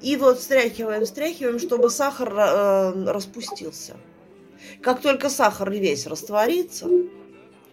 И 0.01 0.17
вот 0.17 0.39
встряхиваем, 0.39 1.05
встряхиваем, 1.05 1.59
чтобы 1.59 1.91
сахар 1.91 2.33
э, 2.35 3.05
распустился. 3.13 3.95
Как 4.81 5.01
только 5.01 5.29
сахар 5.29 5.71
весь 5.71 6.07
растворится, 6.07 6.89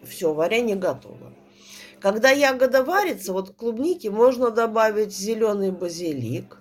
все, 0.04 0.34
варенье 0.34 0.76
готово. 0.76 1.34
Когда 2.00 2.30
ягода 2.30 2.84
варится, 2.84 3.34
вот 3.34 3.50
к 3.50 3.56
клубнике 3.56 4.10
можно 4.10 4.52
добавить 4.52 5.14
зеленый 5.14 5.72
базилик, 5.72 6.58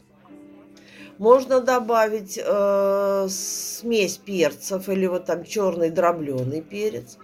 можно 1.18 1.60
добавить 1.60 2.38
э, 2.42 3.26
смесь 3.28 4.16
перцев 4.18 4.88
или 4.88 5.06
вот 5.06 5.26
там 5.26 5.44
черный 5.44 5.90
дробленый 5.90 6.62
перец. 6.62 7.18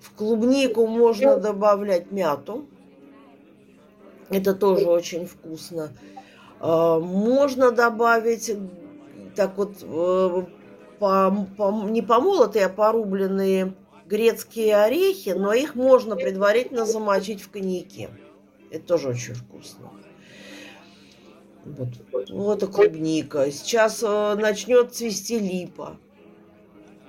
В 0.00 0.12
клубнику 0.12 0.86
можно 0.86 1.38
добавлять 1.38 2.12
мяту. 2.12 2.66
Это 4.28 4.54
тоже 4.54 4.86
очень 4.86 5.26
вкусно. 5.26 5.92
Э, 6.60 6.98
можно 7.00 7.70
добавить 7.70 8.52
так 9.34 9.56
вот 9.56 9.76
э, 9.82 10.42
по- 10.98 11.46
по- 11.56 11.84
не 11.88 12.02
помолотые, 12.02 12.66
а 12.66 12.68
порубленные 12.68 13.74
грецкие 14.06 14.76
орехи, 14.76 15.30
но 15.30 15.52
их 15.52 15.74
можно 15.74 16.16
предварительно 16.16 16.86
замочить 16.86 17.42
в 17.42 17.50
коньяке. 17.50 18.10
Это 18.70 18.86
тоже 18.86 19.08
очень 19.10 19.34
вкусно. 19.34 19.90
Вот, 21.64 21.88
вот 22.30 22.62
и 22.62 22.66
клубника. 22.66 23.50
Сейчас 23.50 24.02
э, 24.02 24.34
начнет 24.36 24.94
цвести 24.94 25.38
липа. 25.38 25.96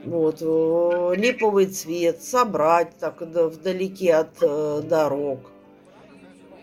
Вот, 0.04 0.42
э, 0.42 1.14
липовый 1.16 1.68
цвет. 1.68 2.24
Собрать 2.24 2.98
так 2.98 3.32
да, 3.32 3.48
вдалеке 3.48 4.16
от 4.16 4.38
э, 4.42 4.82
дорог. 4.84 5.52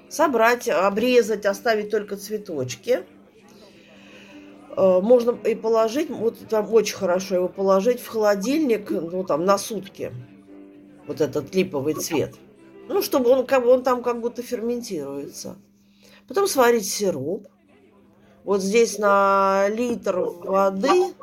Собрать, 0.09 0.69
обрезать, 0.69 1.47
оставить 1.47 1.91
только 1.91 2.17
цветочки. 2.17 3.05
Э, 4.77 5.01
Можно 5.01 5.33
и 5.47 5.55
положить, 5.55 6.11
вот 6.11 6.39
там 6.49 6.73
очень 6.73 6.97
хорошо 6.97 7.37
его 7.37 7.49
положить 7.49 8.01
в 8.01 8.09
холодильник, 8.09 8.91
ну 8.91 9.25
там 9.25 9.45
на 9.45 9.59
сутки. 9.59 10.13
Вот 11.07 11.21
этот 11.21 11.55
липовый 11.55 11.95
цвет. 11.95 12.35
Ну, 12.89 13.03
чтобы 13.03 13.31
он, 13.31 13.47
как 13.47 13.63
бы, 13.63 13.71
он 13.71 13.83
там 13.83 14.03
как 14.03 14.21
будто 14.21 14.43
ферментируется. 14.43 15.57
Потом 16.29 16.47
сварить 16.47 16.89
сироп. 16.89 17.47
Вот 18.43 18.63
здесь 18.63 18.99
на 18.99 19.69
литр 19.69 20.19
воды, 20.19 21.15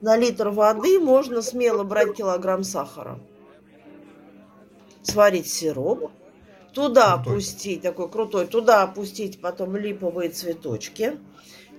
на 0.00 0.16
литр 0.16 0.48
воды 0.50 0.98
можно 0.98 1.42
смело 1.42 1.84
брать 1.84 2.14
килограмм 2.14 2.64
сахара. 2.64 3.20
Сварить 5.02 5.48
сироп. 5.48 6.10
Туда 6.72 7.14
Крутой. 7.14 7.32
опустить, 7.32 7.82
такой 7.82 8.10
крутой, 8.10 8.46
туда 8.46 8.82
опустить 8.82 9.40
потом 9.40 9.76
липовые 9.76 10.28
цветочки. 10.28 11.18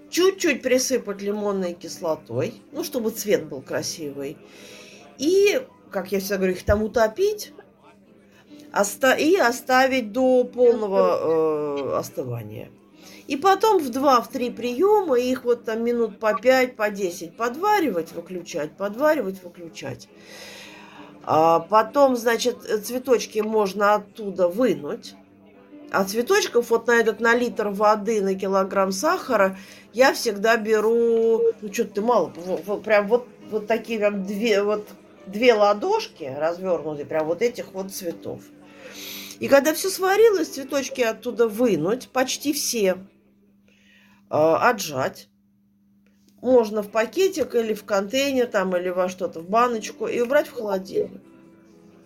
Чуть-чуть 0.09 0.61
присыпать 0.61 1.21
лимонной 1.21 1.73
кислотой, 1.73 2.61
ну, 2.71 2.83
чтобы 2.83 3.11
цвет 3.11 3.45
был 3.45 3.61
красивый. 3.61 4.37
И, 5.17 5.61
как 5.91 6.11
я 6.11 6.19
всегда 6.19 6.37
говорю, 6.37 6.53
их 6.53 6.63
там 6.63 6.83
утопить 6.83 7.53
и 9.19 9.35
оставить 9.35 10.11
до 10.11 10.43
полного 10.43 11.93
э, 11.93 11.97
остывания. 11.97 12.69
И 13.27 13.35
потом 13.35 13.79
в 13.79 13.89
два, 13.89 14.21
в 14.21 14.29
три 14.29 14.49
приема 14.49 15.19
их 15.19 15.43
вот 15.43 15.65
там 15.65 15.83
минут 15.83 16.19
по 16.19 16.33
пять, 16.33 16.75
по 16.75 16.89
десять 16.89 17.35
подваривать, 17.35 18.13
выключать, 18.13 18.71
подваривать, 18.77 19.43
выключать. 19.43 20.07
А 21.23 21.59
потом, 21.59 22.15
значит, 22.15 22.61
цветочки 22.85 23.39
можно 23.39 23.95
оттуда 23.95 24.47
вынуть. 24.47 25.15
А 25.91 26.03
цветочков 26.05 26.69
вот 26.69 26.87
на 26.87 26.99
этот 26.99 27.19
на 27.19 27.35
литр 27.35 27.69
воды, 27.69 28.21
на 28.21 28.35
килограмм 28.35 28.91
сахара 28.91 29.57
я 29.97 30.13
всегда 30.13 30.57
беру, 30.57 31.41
ну 31.59 31.73
что 31.73 31.85
ты 31.85 32.01
мало, 32.01 32.31
вот, 32.35 32.83
прям 32.83 33.07
вот, 33.07 33.27
вот 33.49 33.65
такие 33.65 33.97
прям 33.97 34.23
две, 34.27 34.61
вот 34.61 34.87
две 35.25 35.55
ладошки 35.55 36.35
развернутые, 36.37 37.07
прям 37.07 37.25
вот 37.25 37.41
этих 37.41 37.73
вот 37.73 37.91
цветов. 37.91 38.43
И 39.39 39.47
когда 39.47 39.73
все 39.73 39.89
сварилось, 39.89 40.49
цветочки 40.49 41.01
оттуда 41.01 41.47
вынуть, 41.47 42.09
почти 42.09 42.53
все, 42.53 42.97
э, 44.29 44.35
отжать. 44.35 45.29
Можно 46.41 46.83
в 46.83 46.91
пакетик 46.91 47.55
или 47.55 47.73
в 47.73 47.83
контейнер 47.83 48.45
там, 48.45 48.77
или 48.77 48.89
во 48.89 49.09
что-то, 49.09 49.39
в 49.39 49.49
баночку 49.49 50.05
и 50.05 50.21
убрать 50.21 50.47
в 50.47 50.53
холодильник. 50.53 51.21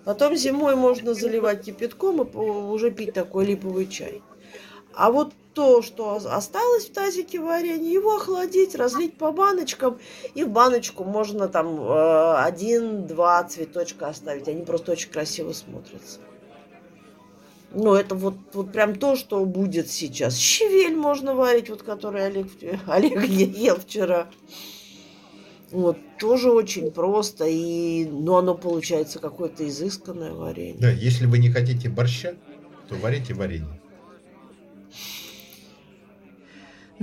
Потом 0.05 0.37
зимой 0.37 0.77
можно 0.77 1.13
заливать 1.13 1.65
кипятком 1.65 2.21
и 2.23 2.37
уже 2.37 2.89
пить 2.89 3.13
такой 3.13 3.47
липовый 3.47 3.87
чай. 3.87 4.21
А 4.93 5.11
вот 5.11 5.33
то, 5.53 5.81
что 5.81 6.15
осталось 6.15 6.85
в 6.85 6.93
тазике 6.93 7.39
варенья, 7.39 7.91
его 7.91 8.15
охладить, 8.15 8.75
разлить 8.75 9.17
по 9.17 9.31
баночкам. 9.31 9.99
И 10.33 10.43
в 10.43 10.49
баночку 10.49 11.03
можно 11.03 11.47
там 11.47 11.79
э, 11.81 12.35
один-два 12.37 13.43
цветочка 13.43 14.07
оставить. 14.07 14.47
Они 14.47 14.63
просто 14.63 14.93
очень 14.93 15.09
красиво 15.09 15.51
смотрятся. 15.53 16.19
Ну, 17.73 17.93
это 17.93 18.15
вот, 18.15 18.35
вот 18.53 18.71
прям 18.71 18.95
то, 18.95 19.15
что 19.15 19.43
будет 19.45 19.89
сейчас. 19.89 20.35
Щавель 20.37 20.95
можно 20.95 21.35
варить, 21.35 21.69
вот 21.69 21.83
который 21.83 22.25
Олег, 22.25 22.47
Олег 22.87 23.23
ел 23.23 23.77
вчера. 23.77 24.27
Вот, 25.71 25.97
тоже 26.19 26.51
очень 26.51 26.91
просто, 26.91 27.45
и, 27.45 28.03
ну, 28.03 28.35
оно 28.35 28.55
получается 28.55 29.19
какое-то 29.19 29.65
изысканное 29.67 30.33
варенье. 30.33 30.75
Да, 30.77 30.89
если 30.89 31.25
вы 31.25 31.37
не 31.37 31.49
хотите 31.49 31.87
борща, 31.87 32.35
то 32.89 32.95
варите 32.95 33.33
варенье. 33.33 33.80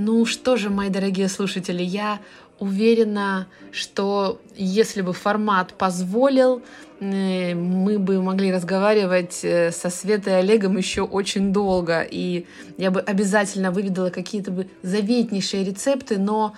Ну 0.00 0.26
что 0.26 0.56
же, 0.56 0.70
мои 0.70 0.90
дорогие 0.90 1.28
слушатели, 1.28 1.82
я 1.82 2.20
уверена, 2.61 3.48
что 3.72 4.40
если 4.54 5.02
бы 5.02 5.12
формат 5.12 5.74
позволил, 5.74 6.62
э, 7.00 7.56
мы 7.56 7.98
бы 7.98 8.22
могли 8.22 8.52
разговаривать 8.52 9.40
э, 9.42 9.72
со 9.72 9.90
Светой 9.90 10.34
и 10.34 10.37
Олегом 10.37 10.76
еще 10.76 11.02
очень 11.02 11.52
долго, 11.52 12.02
и 12.02 12.46
я 12.76 12.92
бы 12.92 13.00
обязательно 13.00 13.72
выведала 13.72 14.11
какие-то 14.11 14.52
бы 14.52 14.68
заветнейшие 14.82 15.64
рецепты, 15.64 16.16
но, 16.16 16.54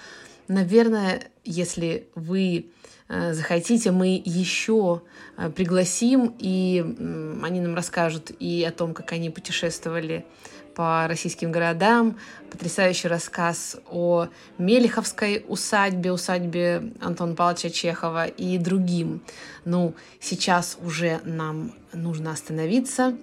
наверное, 0.47 1.23
если 1.43 2.09
вы 2.15 2.67
э, 3.09 3.33
захотите, 3.33 3.91
мы 3.91 4.21
еще 4.23 5.01
пригласим, 5.57 6.35
и 6.39 6.85
они 7.43 7.61
нам 7.63 7.75
расскажут 7.75 8.33
и 8.39 8.63
о 8.69 8.71
том, 8.71 8.93
как 8.93 9.13
они 9.13 9.31
путешествовали 9.31 10.27
по 10.81 11.07
российским 11.07 11.53
городам, 11.53 12.17
потрясающий 12.51 13.09
рассказ 13.09 13.77
о 13.91 14.29
Мелеховской 14.57 15.45
усадьбе, 15.47 16.11
усадьбе 16.11 16.95
Антона 17.03 17.35
Павловича 17.35 17.69
Чехова 17.69 18.25
и 18.25 18.57
другим. 18.57 19.21
Ну, 19.67 19.95
сейчас 20.21 20.79
уже 20.83 21.21
нам 21.25 21.75
нужно 21.93 22.31
остановиться, 22.33 23.15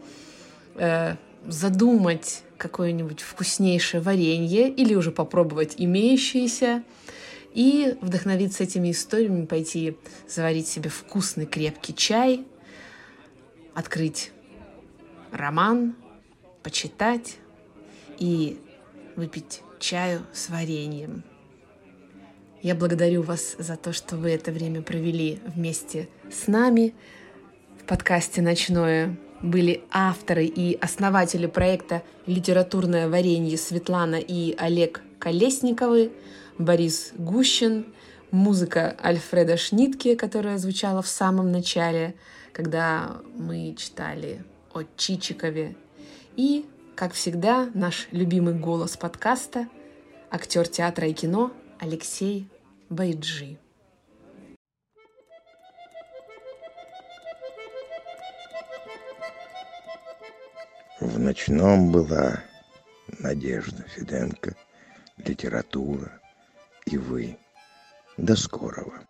э, 0.75 1.15
задумать 1.47 2.43
какое-нибудь 2.59 3.21
вкуснейшее 3.21 4.01
варенье 4.01 4.69
или 4.69 4.93
уже 4.93 5.09
попробовать 5.09 5.73
имеющиеся 5.77 6.83
и 7.55 7.97
вдохновиться 8.01 8.65
этими 8.65 8.91
историями, 8.91 9.47
пойти 9.47 9.97
заварить 10.27 10.67
себе 10.67 10.91
вкусный 10.91 11.47
крепкий 11.47 11.95
чай, 11.95 12.45
открыть 13.73 14.31
роман, 15.31 15.95
почитать 16.61 17.37
и 18.19 18.59
выпить 19.15 19.61
чаю 19.79 20.21
с 20.33 20.49
вареньем. 20.49 21.23
Я 22.61 22.75
благодарю 22.75 23.21
вас 23.21 23.55
за 23.57 23.75
то, 23.77 23.93
что 23.93 24.17
вы 24.17 24.31
это 24.31 24.51
время 24.51 24.81
провели 24.81 25.39
вместе 25.45 26.09
с 26.31 26.47
нами. 26.47 26.95
В 27.79 27.85
подкасте 27.85 28.41
«Ночное» 28.41 29.15
были 29.41 29.83
авторы 29.91 30.45
и 30.45 30.75
основатели 30.81 31.45
проекта 31.45 32.01
«Литературное 32.25 33.07
варенье» 33.09 33.57
Светлана 33.57 34.15
и 34.15 34.55
Олег 34.57 35.01
Колесниковы, 35.19 36.11
Борис 36.57 37.13
Гущин, 37.17 37.85
музыка 38.31 38.97
Альфреда 39.03 39.57
Шнитке, 39.57 40.15
которая 40.15 40.57
звучала 40.57 41.01
в 41.01 41.07
самом 41.07 41.51
начале, 41.51 42.15
когда 42.51 43.17
мы 43.35 43.75
читали 43.77 44.43
о 44.73 44.81
Чичикове 44.95 45.75
и, 46.35 46.65
как 46.97 47.13
всегда, 47.13 47.69
наш 47.75 48.07
любимый 48.11 48.55
голос 48.55 48.97
подкаста– 48.97 49.69
актер 50.31 50.67
театра 50.67 51.07
и 51.07 51.13
кино 51.13 51.53
Алексей 51.77 52.49
Байджи. 52.89 53.59
В 60.99 61.19
ночном 61.19 61.91
была 61.91 62.43
Надежда 63.19 63.83
Фиденко, 63.83 64.55
литература 65.17 66.19
и 66.87 66.97
вы. 66.97 67.37
До 68.17 68.35
скорого. 68.35 69.05